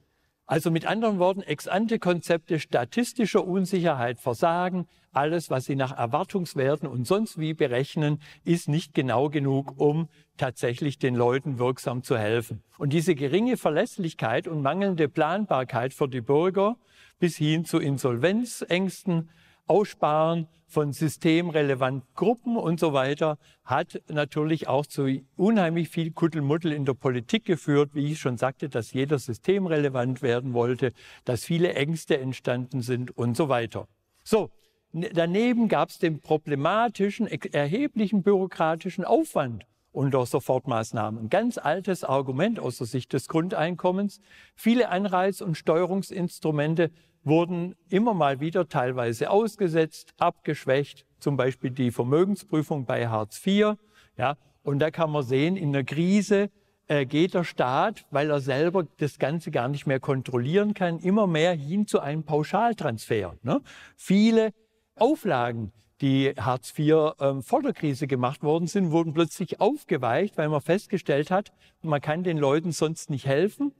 [0.51, 4.89] Also mit anderen Worten, Ex-ante-Konzepte statistischer Unsicherheit versagen.
[5.13, 10.09] Alles, was Sie nach Erwartungswerten und sonst wie berechnen, ist nicht genau genug, um
[10.39, 12.65] tatsächlich den Leuten wirksam zu helfen.
[12.79, 16.75] Und diese geringe Verlässlichkeit und mangelnde Planbarkeit für die Bürger
[17.21, 19.31] bis hin zu Insolvenzängsten,
[19.71, 26.85] Aussparen von systemrelevanten Gruppen und so weiter hat natürlich auch zu unheimlich viel Kuddelmuddel in
[26.85, 30.93] der Politik geführt, wie ich schon sagte, dass jeder systemrelevant werden wollte,
[31.25, 33.87] dass viele Ängste entstanden sind und so weiter.
[34.25, 34.51] So,
[34.93, 41.31] daneben gab es den problematischen, erheblichen bürokratischen Aufwand unter Sofortmaßnahmen.
[41.31, 44.21] Ganz altes Argument aus der Sicht des Grundeinkommens.
[44.57, 46.91] Viele Anreiz- und Steuerungsinstrumente
[47.25, 53.75] wurden immer mal wieder teilweise ausgesetzt, abgeschwächt, zum Beispiel die Vermögensprüfung bei Hartz IV.
[54.17, 56.51] Ja, und da kann man sehen, in der Krise
[56.89, 61.27] äh, geht der Staat, weil er selber das Ganze gar nicht mehr kontrollieren kann, immer
[61.27, 63.37] mehr hin zu einem Pauschaltransfer.
[63.43, 63.61] Ne?
[63.97, 64.53] Viele
[64.97, 70.49] Auflagen, die Hartz IV ähm, vor der Krise gemacht worden sind, wurden plötzlich aufgeweicht, weil
[70.49, 71.53] man festgestellt hat,
[71.83, 73.73] man kann den Leuten sonst nicht helfen.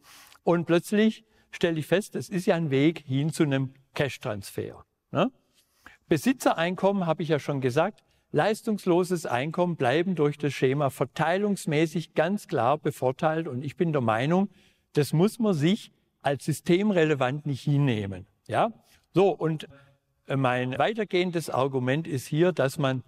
[0.43, 4.85] Und plötzlich stelle ich fest, es ist ja ein Weg hin zu einem Cash-Transfer.
[5.11, 5.31] Ne?
[6.09, 12.79] Besitzereinkommen habe ich ja schon gesagt, leistungsloses Einkommen bleiben durch das Schema verteilungsmäßig ganz klar
[12.79, 13.49] bevorteilt.
[13.49, 14.49] Und ich bin der Meinung,
[14.93, 18.27] das muss man sich als systemrelevant nicht hinnehmen.
[18.47, 18.73] Ja?
[19.13, 19.67] So, und
[20.27, 23.03] äh, mein weitergehendes Argument ist hier, dass man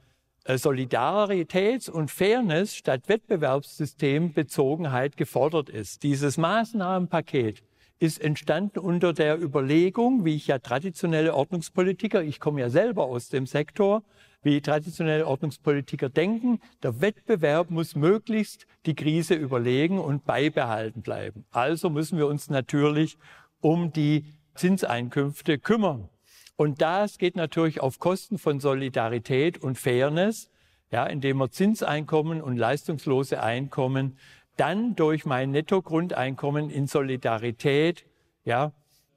[0.45, 6.03] äh, Solidaritäts- und Fairness statt Wettbewerbssystembezogenheit gefordert ist.
[6.03, 7.63] Dieses Maßnahmenpaket
[8.03, 13.29] ist entstanden unter der Überlegung, wie ich ja traditionelle Ordnungspolitiker, ich komme ja selber aus
[13.29, 14.03] dem Sektor,
[14.43, 21.45] wie traditionelle Ordnungspolitiker denken, der Wettbewerb muss möglichst die Krise überlegen und beibehalten bleiben.
[21.53, 23.19] Also müssen wir uns natürlich
[23.61, 24.25] um die
[24.57, 26.09] Zinseinkünfte kümmern.
[26.57, 30.51] Und das geht natürlich auf Kosten von Solidarität und Fairness,
[30.91, 34.19] ja, indem wir Zinseinkommen und leistungslose Einkommen
[34.63, 38.07] dann durch mein Nettogrundeinkommen in Solidarität,
[38.45, 38.71] ja,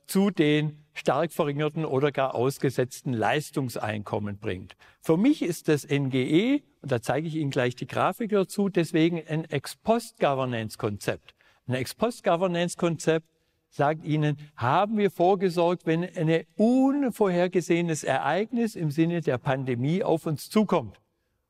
[0.08, 4.76] zu den stark verringerten oder gar ausgesetzten Leistungseinkommen bringt.
[5.02, 9.22] Für mich ist das NGE, und da zeige ich Ihnen gleich die Grafik dazu, deswegen
[9.28, 11.36] ein Ex-Post-Governance-Konzept.
[11.68, 13.28] Ein Ex-Post-Governance-Konzept
[13.70, 20.50] sagt Ihnen, haben wir vorgesorgt, wenn ein unvorhergesehenes Ereignis im Sinne der Pandemie auf uns
[20.50, 21.00] zukommt.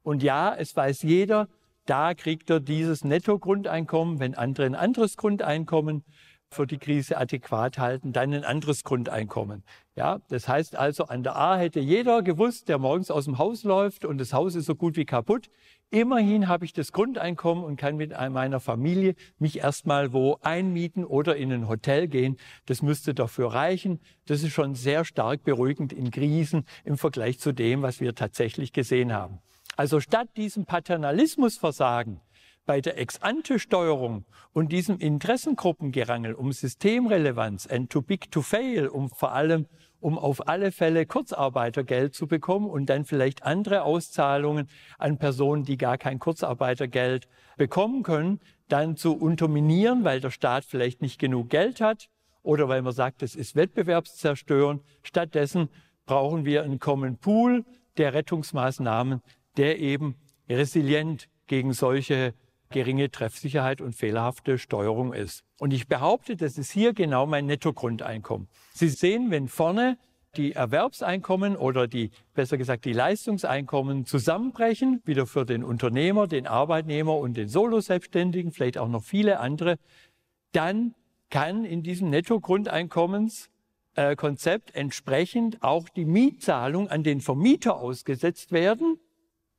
[0.03, 1.47] Und ja, es weiß jeder,
[1.85, 6.03] da kriegt er dieses Netto-Grundeinkommen, wenn andere ein anderes Grundeinkommen
[6.49, 9.63] für die Krise adäquat halten, dann ein anderes Grundeinkommen.
[9.95, 13.63] Ja, das heißt also, an der A hätte jeder gewusst, der morgens aus dem Haus
[13.63, 15.49] läuft und das Haus ist so gut wie kaputt.
[15.89, 21.35] Immerhin habe ich das Grundeinkommen und kann mit meiner Familie mich erstmal wo einmieten oder
[21.35, 22.37] in ein Hotel gehen.
[22.65, 23.99] Das müsste dafür reichen.
[24.25, 28.73] Das ist schon sehr stark beruhigend in Krisen im Vergleich zu dem, was wir tatsächlich
[28.73, 29.39] gesehen haben.
[29.77, 32.21] Also statt diesem Paternalismusversagen
[32.65, 39.33] bei der Ex-ante-Steuerung und diesem Interessengruppengerangel um Systemrelevanz and too big to fail, um vor
[39.33, 39.67] allem
[39.99, 45.77] um auf alle Fälle Kurzarbeitergeld zu bekommen und dann vielleicht andere Auszahlungen an Personen, die
[45.77, 51.81] gar kein Kurzarbeitergeld bekommen können, dann zu unterminieren, weil der Staat vielleicht nicht genug Geld
[51.81, 52.09] hat
[52.43, 54.83] oder weil man sagt, es ist wettbewerbszerstörend.
[55.01, 55.69] Stattdessen
[56.05, 57.65] brauchen wir einen Common Pool
[57.97, 59.21] der Rettungsmaßnahmen,
[59.57, 60.15] der eben
[60.49, 62.33] resilient gegen solche
[62.69, 65.43] geringe Treffsicherheit und fehlerhafte Steuerung ist.
[65.59, 68.49] Und ich behaupte, das ist hier genau mein Nettogrundeinkommen.
[68.73, 69.97] Sie sehen, wenn vorne
[70.35, 77.17] die Erwerbseinkommen oder die, besser gesagt, die Leistungseinkommen zusammenbrechen, wieder für den Unternehmer, den Arbeitnehmer
[77.17, 79.77] und den Solo-Selbstständigen, vielleicht auch noch viele andere,
[80.51, 80.93] dann
[81.29, 88.99] kann in diesem Nettogrundeinkommenskonzept entsprechend auch die Mietzahlung an den Vermieter ausgesetzt werden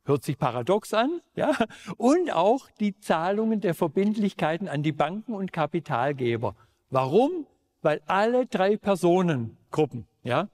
[0.07, 1.53] Hört sich paradox an, ja?
[1.97, 6.55] Und auch die Zahlungen der Verbindlichkeiten an die Banken und Kapitalgeber.
[6.91, 7.47] Warum?
[7.83, 10.49] Weil alle drei Personengruppen, ja,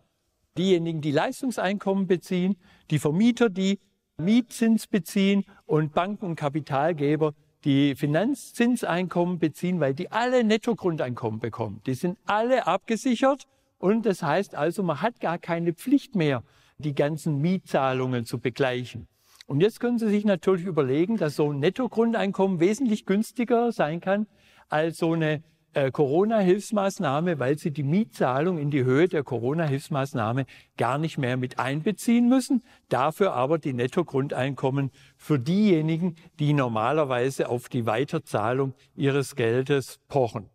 [0.56, 2.56] diejenigen, die Leistungseinkommen beziehen,
[2.90, 3.78] die Vermieter, die
[4.16, 7.34] Mietzins beziehen und Banken und Kapitalgeber,
[7.64, 11.82] die Finanzzinseinkommen beziehen, weil die alle Nettogrundeinkommen bekommen.
[11.86, 13.46] Die sind alle abgesichert
[13.78, 16.42] und das heißt also, man hat gar keine Pflicht mehr,
[16.78, 19.08] die ganzen Mietzahlungen zu begleichen.
[19.52, 24.26] Und jetzt können Sie sich natürlich überlegen, dass so ein Nettogrundeinkommen wesentlich günstiger sein kann
[24.70, 25.42] als so eine
[25.74, 30.46] äh, Corona-Hilfsmaßnahme, weil Sie die Mietzahlung in die Höhe der Corona-Hilfsmaßnahme
[30.78, 32.64] gar nicht mehr mit einbeziehen müssen.
[32.88, 40.48] Dafür aber die Nettogrundeinkommen für diejenigen, die normalerweise auf die Weiterzahlung ihres Geldes pochen.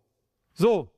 [0.54, 0.90] So.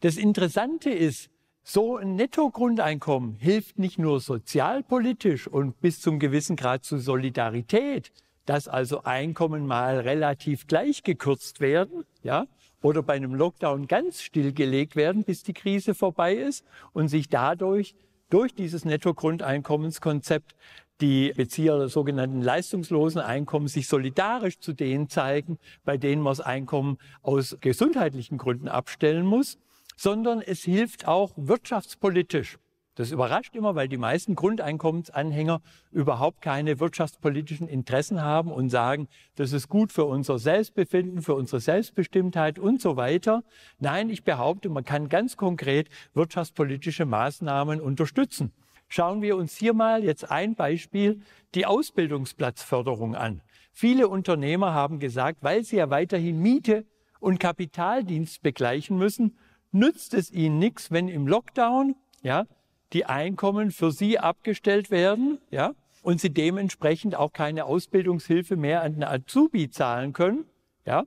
[0.00, 1.28] Das Interessante ist,
[1.64, 8.10] so ein Nettogrundeinkommen hilft nicht nur sozialpolitisch und bis zum gewissen Grad zu Solidarität,
[8.46, 12.46] dass also Einkommen mal relativ gleich gekürzt werden, ja,
[12.82, 17.94] oder bei einem Lockdown ganz stillgelegt werden, bis die Krise vorbei ist und sich dadurch
[18.28, 20.56] durch dieses Nettogrundeinkommenskonzept
[21.00, 26.40] die Bezieher der sogenannten leistungslosen Einkommen sich solidarisch zu denen zeigen, bei denen man das
[26.40, 29.58] Einkommen aus gesundheitlichen Gründen abstellen muss
[30.02, 32.58] sondern es hilft auch wirtschaftspolitisch.
[32.96, 35.62] Das überrascht immer, weil die meisten Grundeinkommensanhänger
[35.92, 41.60] überhaupt keine wirtschaftspolitischen Interessen haben und sagen, das ist gut für unser Selbstbefinden, für unsere
[41.60, 43.44] Selbstbestimmtheit und so weiter.
[43.78, 48.52] Nein, ich behaupte, man kann ganz konkret wirtschaftspolitische Maßnahmen unterstützen.
[48.88, 51.20] Schauen wir uns hier mal jetzt ein Beispiel,
[51.54, 53.40] die Ausbildungsplatzförderung an.
[53.72, 56.86] Viele Unternehmer haben gesagt, weil sie ja weiterhin Miete
[57.20, 59.38] und Kapitaldienst begleichen müssen,
[59.72, 62.46] nützt es ihnen nichts, wenn im Lockdown ja,
[62.92, 68.94] die Einkommen für sie abgestellt werden, ja, und sie dementsprechend auch keine Ausbildungshilfe mehr an
[68.94, 70.44] den Azubi zahlen können,
[70.84, 71.04] ja.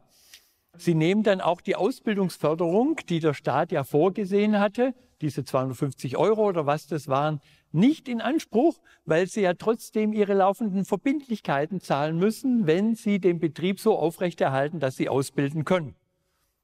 [0.78, 6.46] Sie nehmen dann auch die Ausbildungsförderung, die der Staat ja vorgesehen hatte, diese 250 Euro
[6.48, 7.40] oder was das waren,
[7.72, 13.40] nicht in Anspruch, weil sie ja trotzdem ihre laufenden Verbindlichkeiten zahlen müssen, wenn sie den
[13.40, 15.96] Betrieb so aufrechterhalten, dass sie ausbilden können.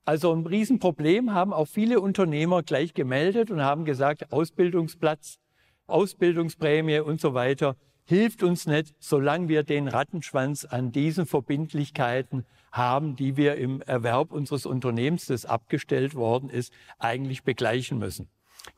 [0.04, 5.40] Also ein Riesenproblem haben auch viele Unternehmer gleich gemeldet und haben gesagt, Ausbildungsplatz,
[5.88, 7.76] Ausbildungsprämie und so weiter
[8.06, 14.32] hilft uns nicht, solange wir den Rattenschwanz an diesen Verbindlichkeiten haben, die wir im Erwerb
[14.32, 18.28] unseres Unternehmens, das abgestellt worden ist, eigentlich begleichen müssen.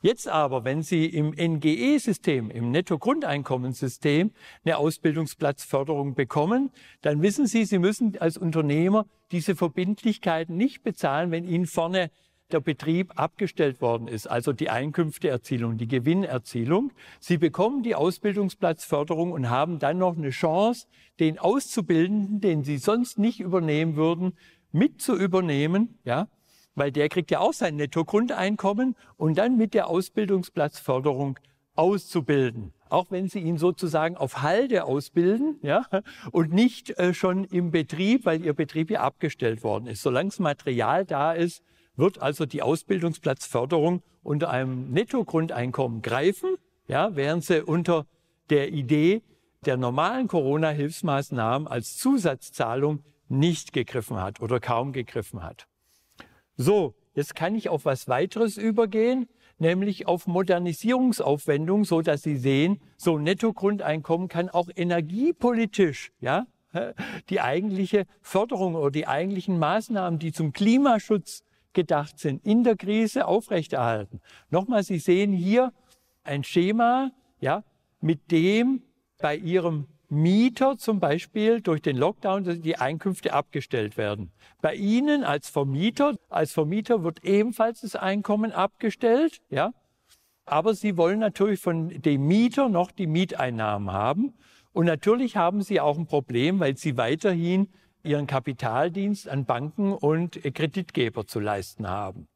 [0.01, 4.31] Jetzt aber, wenn Sie im NGE-System, im Netto-Grundeinkommenssystem,
[4.63, 6.71] eine Ausbildungsplatzförderung bekommen,
[7.01, 12.11] dann wissen Sie, Sie müssen als Unternehmer diese Verbindlichkeiten nicht bezahlen, wenn Ihnen vorne
[12.51, 16.91] der Betrieb abgestellt worden ist, also die Einkünfteerzielung, die Gewinnerzielung.
[17.19, 20.87] Sie bekommen die Ausbildungsplatzförderung und haben dann noch eine Chance,
[21.19, 24.33] den Auszubildenden, den Sie sonst nicht übernehmen würden,
[24.71, 26.27] mit zu übernehmen, ja,
[26.75, 31.39] weil der kriegt ja auch sein Nettogrundeinkommen und dann mit der Ausbildungsplatzförderung
[31.75, 32.73] auszubilden.
[32.89, 35.85] Auch wenn Sie ihn sozusagen auf Halde ausbilden, ja,
[36.31, 40.03] und nicht äh, schon im Betrieb, weil Ihr Betrieb ja abgestellt worden ist.
[40.03, 41.63] Solange das Material da ist,
[41.95, 46.55] wird also die Ausbildungsplatzförderung unter einem Nettogrundeinkommen greifen,
[46.87, 48.05] ja, während sie unter
[48.49, 49.21] der Idee
[49.65, 55.67] der normalen Corona-Hilfsmaßnahmen als Zusatzzahlung nicht gegriffen hat oder kaum gegriffen hat.
[56.55, 59.27] So, jetzt kann ich auf was weiteres übergehen,
[59.57, 66.45] nämlich auf Modernisierungsaufwendungen, so dass Sie sehen, so ein Nettogrundeinkommen kann auch energiepolitisch, ja,
[67.29, 71.43] die eigentliche Förderung oder die eigentlichen Maßnahmen, die zum Klimaschutz
[71.73, 74.21] gedacht sind, in der Krise aufrechterhalten.
[74.49, 75.73] Nochmal, Sie sehen hier
[76.23, 77.63] ein Schema, ja,
[77.99, 78.83] mit dem
[79.17, 84.31] bei Ihrem Mieter zum Beispiel durch den Lockdown die Einkünfte abgestellt werden.
[84.61, 89.71] Bei Ihnen als Vermieter, als Vermieter wird ebenfalls das Einkommen abgestellt, ja.
[90.45, 94.33] Aber Sie wollen natürlich von dem Mieter noch die Mieteinnahmen haben.
[94.73, 97.69] Und natürlich haben Sie auch ein Problem, weil Sie weiterhin
[98.03, 102.27] Ihren Kapitaldienst an Banken und Kreditgeber zu leisten haben.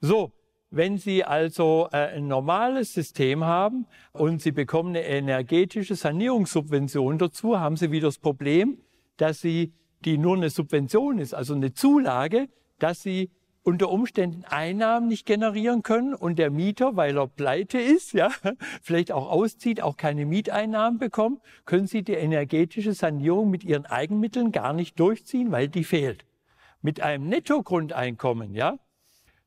[0.00, 0.32] So,
[0.70, 7.58] wenn Sie also äh, ein normales System haben und Sie bekommen eine energetische Sanierungssubvention dazu,
[7.58, 8.78] haben Sie wieder das Problem,
[9.16, 9.72] dass Sie,
[10.04, 12.48] die nur eine Subvention ist, also eine Zulage,
[12.78, 13.30] dass Sie
[13.62, 18.30] unter Umständen Einnahmen nicht generieren können und der Mieter, weil er pleite ist, ja,
[18.82, 24.52] vielleicht auch auszieht, auch keine Mieteinnahmen bekommt, können Sie die energetische Sanierung mit Ihren Eigenmitteln
[24.52, 26.24] gar nicht durchziehen, weil die fehlt.
[26.80, 28.78] Mit einem Nettogrundeinkommen, ja,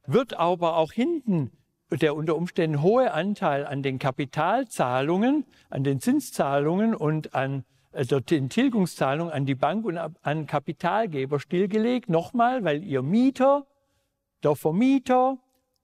[0.05, 1.51] wird aber auch hinten
[1.91, 8.49] der unter Umständen hohe Anteil an den Kapitalzahlungen, an den Zinszahlungen und an äh, den
[8.49, 12.09] Tilgungszahlungen an die Bank und an Kapitalgeber stillgelegt.
[12.09, 13.65] Nochmal, weil ihr Mieter,
[14.43, 15.37] der Vermieter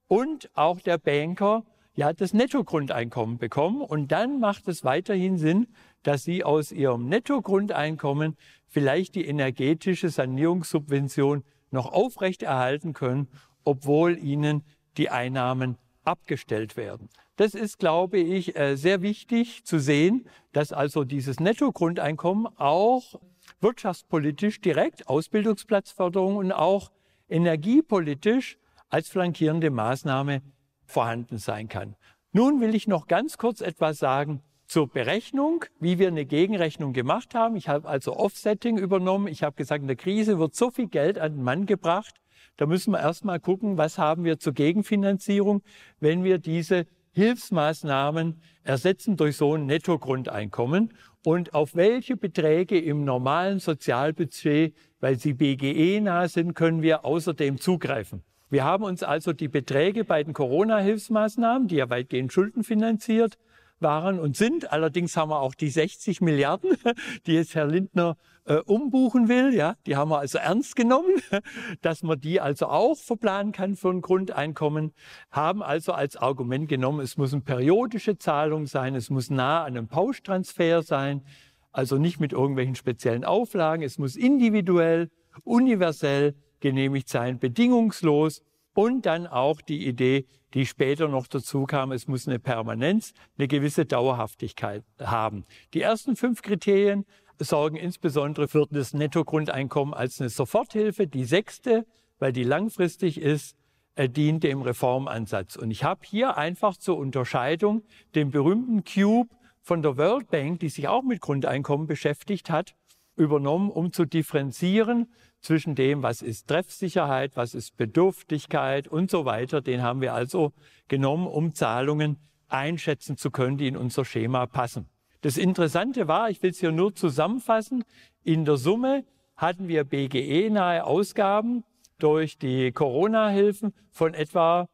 [0.07, 1.63] und auch der Banker
[1.93, 3.81] ja das Nettogrundeinkommen bekommen.
[3.81, 5.67] Und dann macht es weiterhin Sinn,
[6.03, 8.37] dass sie aus ihrem Nettogrundeinkommen
[8.67, 13.27] vielleicht die energetische Sanierungssubvention noch aufrechterhalten können
[13.67, 14.63] obwohl ihnen
[14.95, 17.09] die Einnahmen abgestellt werden.
[17.35, 23.19] Das ist, glaube ich, äh, sehr wichtig zu sehen, dass also dieses Nettogrundeinkommen auch
[23.59, 26.91] wirtschaftspolitisch direkt Ausbildungsplatzförderung und auch
[27.29, 28.57] energiepolitisch
[28.89, 30.41] als flankierende Maßnahme
[30.85, 31.95] vorhanden sein kann.
[32.31, 37.35] Nun will ich noch ganz kurz etwas sagen zur Berechnung, wie wir eine Gegenrechnung gemacht
[37.35, 37.57] haben.
[37.57, 39.27] Ich habe also Offsetting übernommen.
[39.27, 42.15] Ich habe gesagt, in der Krise wird so viel Geld an den Mann gebracht,
[42.57, 45.61] da müssen wir erstmal gucken, was haben wir zur Gegenfinanzierung,
[45.99, 50.93] wenn wir diese Hilfsmaßnahmen ersetzen durch so ein Nettogrundeinkommen
[51.23, 58.23] und auf welche Beträge im normalen Sozialbudget, weil sie BGE-nah sind, können wir außerdem zugreifen.
[58.49, 63.37] Wir haben uns also die Beträge bei den Corona-Hilfsmaßnahmen, die ja weitgehend schuldenfinanziert
[63.79, 64.71] waren und sind.
[64.71, 66.77] Allerdings haben wir auch die 60 Milliarden,
[67.25, 69.53] die jetzt Herr Lindner äh, umbuchen will.
[69.53, 71.21] Ja, die haben wir also ernst genommen,
[71.81, 74.93] dass man die also auch verplanen kann für ein Grundeinkommen.
[75.31, 79.77] Haben also als Argument genommen, es muss eine periodische Zahlung sein, es muss nah an
[79.77, 81.23] einem Pauschtransfer sein,
[81.71, 83.83] also nicht mit irgendwelchen speziellen Auflagen.
[83.83, 85.09] Es muss individuell,
[85.43, 88.41] universell genehmigt sein, bedingungslos
[88.77, 93.47] und dann auch die Idee, die später noch dazu kam, es muss eine Permanenz, eine
[93.47, 95.45] gewisse Dauerhaftigkeit haben.
[95.73, 97.03] Die ersten fünf Kriterien
[97.39, 101.07] sorgen insbesondere für das Nettogrundeinkommen als eine Soforthilfe.
[101.07, 101.87] Die sechste,
[102.19, 103.55] weil die langfristig ist,
[103.95, 105.55] äh, dient dem Reformansatz.
[105.55, 107.81] Und ich habe hier einfach zur Unterscheidung
[108.13, 112.75] den berühmten Cube von der World Bank, die sich auch mit Grundeinkommen beschäftigt hat,
[113.15, 115.07] übernommen, um zu differenzieren
[115.47, 119.61] zwischen dem, was ist Treffsicherheit, was ist Bedürftigkeit und so weiter.
[119.61, 120.51] Den haben wir also
[120.89, 122.17] genommen, um Zahlungen
[122.49, 124.89] einschätzen zu können, die in unser Schema passen.
[125.21, 127.85] Das Interessante war, ich will es hier nur zusammenfassen,
[128.25, 129.05] in der Summe
[129.37, 131.63] hatten wir BGE-nahe Ausgaben
[131.97, 134.67] durch die Corona-Hilfen von etwa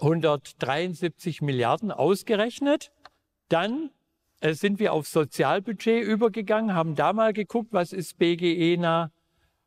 [0.00, 2.92] 173 Milliarden ausgerechnet.
[3.50, 3.90] Dann
[4.40, 9.10] äh, sind wir aufs Sozialbudget übergegangen, haben da mal geguckt, was ist BGE-nah,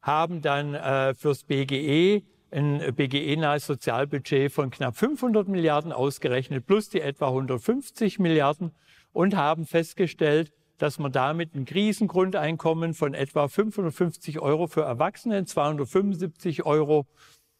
[0.02, 7.02] haben dann äh, fürs BGE ein BGE-nahes Sozialbudget von knapp 500 Milliarden ausgerechnet, plus die
[7.02, 8.72] etwa 150 Milliarden
[9.14, 16.66] und haben festgestellt, dass man damit ein Krisengrundeinkommen von etwa 550 Euro für Erwachsene, 275
[16.66, 17.06] Euro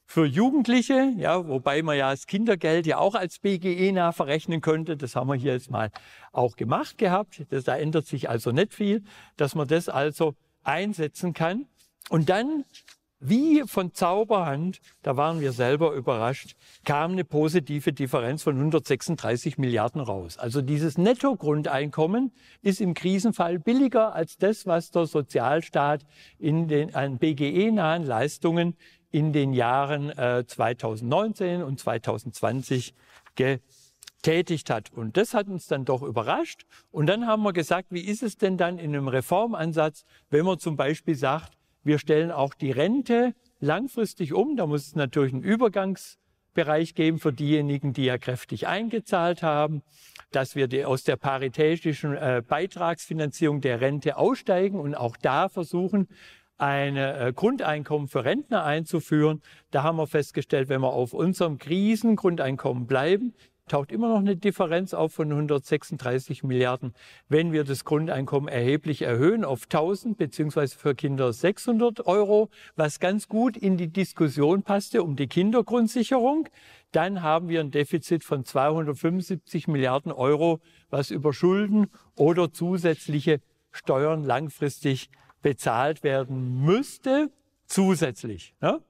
[0.08, 4.98] für Jugendliche, ja, wobei man ja das Kindergeld ja auch als BGE nah verrechnen könnte.
[4.98, 5.90] Das haben wir hier jetzt mal
[6.34, 7.46] auch gemacht gehabt.
[7.50, 9.04] Das, da ändert sich also nicht viel,
[9.38, 11.68] dass man das also einsetzen kann.
[12.10, 12.66] Und dann
[13.24, 20.02] wie von Zauberhand, da waren wir selber überrascht, kam eine positive Differenz von 136 Milliarden
[20.02, 20.40] raus.
[20.40, 22.32] Also dieses Nettogrundeinkommen
[22.64, 26.04] ist im Krisenfall billiger als das, was der Sozialstaat
[26.40, 28.76] in den an BGE-nahen Leistungen
[29.12, 32.96] in den Jahren äh, 2019 und 2020
[33.36, 34.92] getätigt hat.
[34.94, 36.66] Und das hat uns dann doch überrascht.
[36.90, 40.58] Und dann haben wir gesagt, wie ist es denn dann in einem Reformansatz, wenn man
[40.58, 41.52] zum Beispiel sagt,
[41.84, 44.56] wir stellen auch die Rente langfristig um.
[44.56, 49.82] Da muss es natürlich einen Übergangsbereich geben für diejenigen, die ja kräftig eingezahlt haben,
[50.32, 56.08] dass wir die, aus der paritätischen äh, Beitragsfinanzierung der Rente aussteigen und auch da versuchen,
[56.58, 59.42] ein äh, Grundeinkommen für Rentner einzuführen.
[59.72, 63.34] Da haben wir festgestellt, wenn wir auf unserem Krisengrundeinkommen bleiben,
[63.72, 66.94] taucht immer noch eine Differenz auf von 136 Milliarden.
[67.30, 73.30] Wenn wir das Grundeinkommen erheblich erhöhen auf 1000 beziehungsweise für Kinder 600 Euro, was ganz
[73.30, 76.50] gut in die Diskussion passte um die Kindergrundsicherung,
[76.92, 80.60] dann haben wir ein Defizit von 275 Milliarden Euro,
[80.90, 83.40] was über Schulden oder zusätzliche
[83.72, 85.10] Steuern langfristig
[85.42, 87.32] bezahlt werden müsste,
[87.68, 88.54] zusätzlich.
[88.60, 88.82] Ne?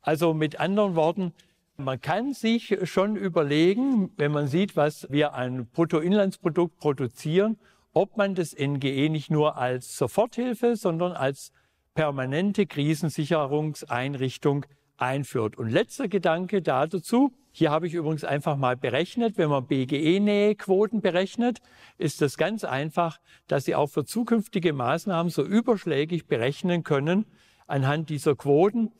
[0.00, 1.32] Also mit anderen Worten,
[1.76, 7.58] man kann sich schon überlegen, wenn man sieht, was wir an Bruttoinlandsprodukt produzieren,
[7.92, 11.52] ob man das NGE nicht nur als Soforthilfe, sondern als
[11.94, 14.66] permanente Krisensicherungseinrichtung
[14.96, 15.58] einführt.
[15.58, 21.58] Und letzter Gedanke dazu, hier habe ich übrigens einfach mal berechnet, wenn man BGE-Nähequoten berechnet,
[21.98, 27.26] ist das ganz einfach, dass Sie auch für zukünftige Maßnahmen so überschlägig berechnen können
[27.66, 28.90] anhand dieser Quoten,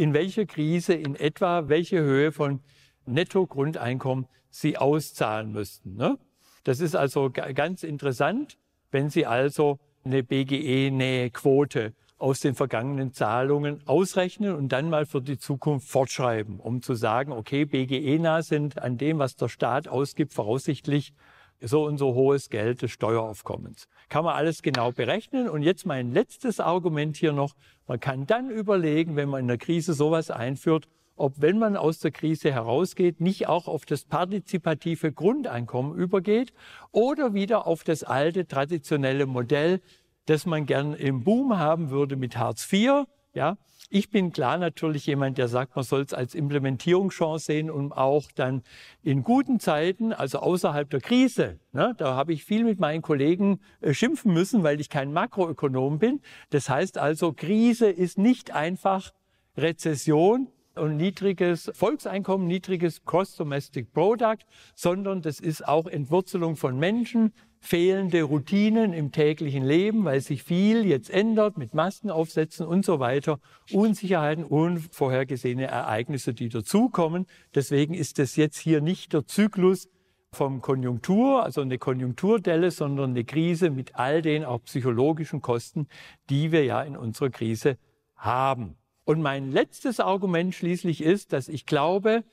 [0.00, 2.60] in welcher Krise in etwa welche Höhe von
[3.04, 5.94] Netto-Grundeinkommen Sie auszahlen müssten.
[5.94, 6.16] Ne?
[6.64, 8.56] Das ist also ganz interessant,
[8.90, 15.36] wenn Sie also eine BGE-Nähe-Quote aus den vergangenen Zahlungen ausrechnen und dann mal für die
[15.36, 21.12] Zukunft fortschreiben, um zu sagen, okay, BGE-nah sind an dem, was der Staat ausgibt, voraussichtlich
[21.60, 23.86] so und so hohes Geld des Steueraufkommens.
[24.10, 25.48] Kann man alles genau berechnen.
[25.48, 27.54] Und jetzt mein letztes Argument hier noch.
[27.86, 30.86] Man kann dann überlegen, wenn man in der Krise sowas einführt,
[31.16, 36.52] ob, wenn man aus der Krise herausgeht, nicht auch auf das partizipative Grundeinkommen übergeht
[36.92, 39.80] oder wieder auf das alte traditionelle Modell,
[40.26, 43.04] das man gern im Boom haben würde mit Hartz IV.
[43.32, 43.56] Ja,
[43.90, 48.30] ich bin klar natürlich jemand, der sagt, man soll es als Implementierungschance sehen, um auch
[48.34, 48.62] dann
[49.02, 53.60] in guten Zeiten, also außerhalb der Krise, ne, da habe ich viel mit meinen Kollegen
[53.80, 56.20] äh, schimpfen müssen, weil ich kein Makroökonom bin.
[56.50, 59.12] Das heißt also, Krise ist nicht einfach
[59.56, 64.38] Rezession, und niedriges Volkseinkommen, niedriges Cross Domestic Product,
[64.74, 70.86] sondern das ist auch Entwurzelung von Menschen, fehlende Routinen im täglichen Leben, weil sich viel
[70.86, 73.38] jetzt ändert mit Masken aufsetzen und so weiter,
[73.70, 77.26] Unsicherheiten, unvorhergesehene Ereignisse, die dazukommen.
[77.54, 79.88] Deswegen ist es jetzt hier nicht der Zyklus
[80.32, 85.86] vom Konjunktur, also eine Konjunkturdelle, sondern eine Krise mit all den auch psychologischen Kosten,
[86.30, 87.76] die wir ja in unserer Krise
[88.16, 88.76] haben.
[89.04, 92.24] Und mein letztes Argument schließlich ist, dass ich glaube,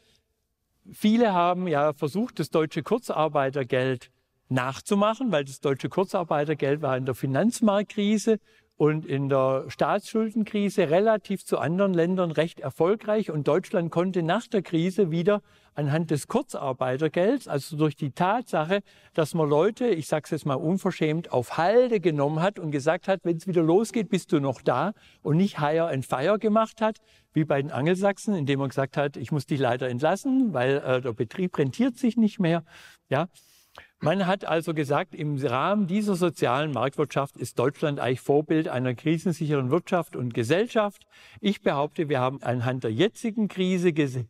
[0.91, 4.11] viele haben ja versucht, das deutsche Kurzarbeitergeld
[4.49, 8.39] nachzumachen, weil das deutsche Kurzarbeitergeld war in der Finanzmarktkrise
[8.77, 13.31] und in der Staatsschuldenkrise relativ zu anderen Ländern recht erfolgreich.
[13.31, 15.41] Und Deutschland konnte nach der Krise wieder
[15.73, 18.81] anhand des Kurzarbeitergelds, also durch die Tatsache,
[19.13, 23.07] dass man Leute, ich sage es jetzt mal unverschämt, auf Halde genommen hat und gesagt
[23.07, 26.81] hat, wenn es wieder losgeht, bist du noch da und nicht Hire and Fire gemacht
[26.81, 26.97] hat,
[27.33, 31.01] wie bei den Angelsachsen, indem man gesagt hat, ich muss dich leider entlassen, weil äh,
[31.01, 32.63] der Betrieb rentiert sich nicht mehr.
[33.09, 33.27] Ja,
[33.99, 39.71] man hat also gesagt, im Rahmen dieser sozialen Marktwirtschaft ist Deutschland eigentlich Vorbild einer krisensicheren
[39.71, 41.05] Wirtschaft und Gesellschaft.
[41.41, 44.29] Ich behaupte, wir haben anhand der jetzigen Krise gesehen,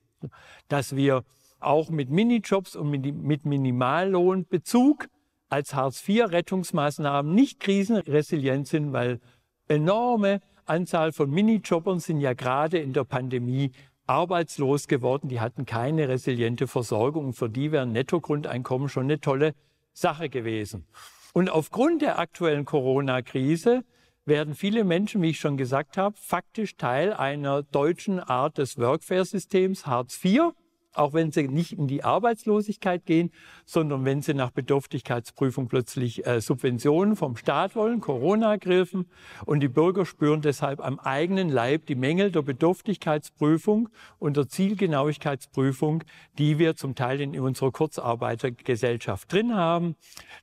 [0.67, 1.23] dass wir
[1.59, 5.07] auch mit Minijobs und mit Minimallohnbezug
[5.49, 9.19] als Hartz-IV-Rettungsmaßnahmen nicht krisenresilient sind, weil
[9.67, 13.71] enorme Anzahl von Minijobbern sind ja gerade in der Pandemie
[14.07, 15.29] arbeitslos geworden.
[15.29, 17.33] Die hatten keine resiliente Versorgung.
[17.33, 19.53] Für die wäre ein Nettogrundeinkommen schon eine tolle
[19.93, 20.85] Sache gewesen.
[21.33, 23.83] Und aufgrund der aktuellen Corona-Krise
[24.25, 29.85] werden viele Menschen, wie ich schon gesagt habe, faktisch Teil einer deutschen Art des Workfare-Systems
[29.85, 30.53] Hartz IV
[30.97, 33.31] auch wenn sie nicht in die Arbeitslosigkeit gehen,
[33.65, 39.09] sondern wenn sie nach Bedürftigkeitsprüfung plötzlich äh, Subventionen vom Staat wollen, Corona griffen
[39.45, 43.89] und die Bürger spüren deshalb am eigenen Leib die Mängel der Bedürftigkeitsprüfung
[44.19, 46.03] und der Zielgenauigkeitsprüfung,
[46.37, 49.95] die wir zum Teil in unserer Kurzarbeitergesellschaft drin haben.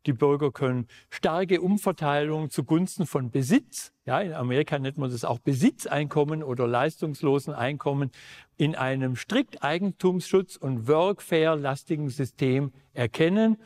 [0.07, 5.39] Die Bürger können starke Umverteilung zugunsten von Besitz ja, in Amerika nennt man das auch
[5.39, 8.11] Besitzeinkommen oder leistungslosen Einkommen
[8.57, 13.59] in einem strikt Eigentumsschutz und Workfare-lastigen System erkennen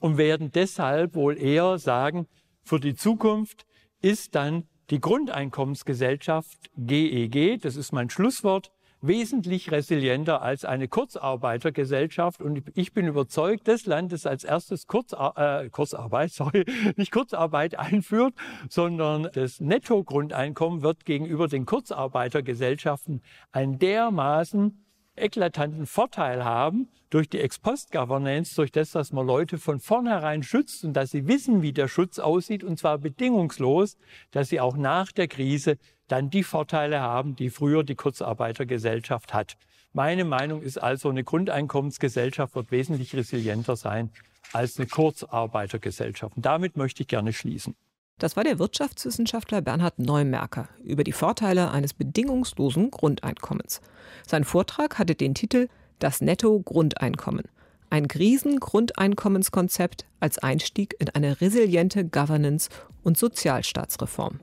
[0.00, 2.26] und werden deshalb wohl eher sagen,
[2.62, 3.66] für die Zukunft
[4.00, 8.70] ist dann die Grundeinkommensgesellschaft GEG, e das ist mein Schlusswort,
[9.06, 12.40] wesentlich resilienter als eine Kurzarbeitergesellschaft.
[12.40, 16.64] Und ich bin überzeugt, das Land, das als erstes Kurzar äh, Kurzarbeit, sorry,
[16.96, 18.34] nicht Kurzarbeit einführt,
[18.68, 24.84] sondern das Nettogrundeinkommen wird gegenüber den Kurzarbeitergesellschaften ein dermaßen
[25.16, 30.94] eklatanten Vorteil haben durch die Ex-Post-Governance, durch das, dass man Leute von vornherein schützt und
[30.94, 33.96] dass sie wissen, wie der Schutz aussieht und zwar bedingungslos,
[34.32, 35.78] dass sie auch nach der Krise
[36.08, 39.56] dann die Vorteile haben, die früher die Kurzarbeitergesellschaft hat.
[39.92, 44.10] Meine Meinung ist also, eine Grundeinkommensgesellschaft wird wesentlich resilienter sein
[44.52, 46.36] als eine Kurzarbeitergesellschaft.
[46.36, 47.74] Und damit möchte ich gerne schließen.
[48.18, 53.80] Das war der Wirtschaftswissenschaftler Bernhard Neumerker über die Vorteile eines bedingungslosen Grundeinkommens.
[54.26, 57.46] Sein Vortrag hatte den Titel Das Netto-Grundeinkommen.
[57.90, 62.68] Ein Krisengrundeinkommenskonzept als Einstieg in eine resiliente Governance-
[63.02, 64.40] und Sozialstaatsreform.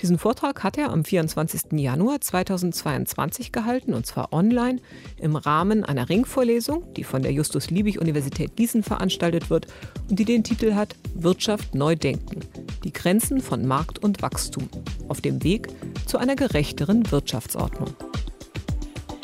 [0.00, 1.72] Diesen Vortrag hat er am 24.
[1.72, 4.80] Januar 2022 gehalten, und zwar online
[5.18, 9.66] im Rahmen einer Ringvorlesung, die von der Justus-Liebig-Universität Gießen veranstaltet wird
[10.08, 12.40] und die den Titel hat Wirtschaft neu denken.
[12.84, 14.68] Die Grenzen von Markt und Wachstum
[15.08, 15.68] auf dem Weg
[16.06, 17.94] zu einer gerechteren Wirtschaftsordnung.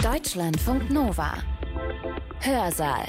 [0.03, 1.35] Deutschlandfunk Nova.
[2.41, 3.07] Hörsaal.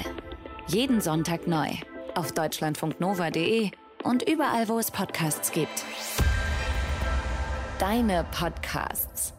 [0.68, 1.68] Jeden Sonntag neu
[2.14, 3.70] auf deutschlandfunknova.de
[4.02, 5.84] und überall, wo es Podcasts gibt.
[7.78, 9.37] Deine Podcasts.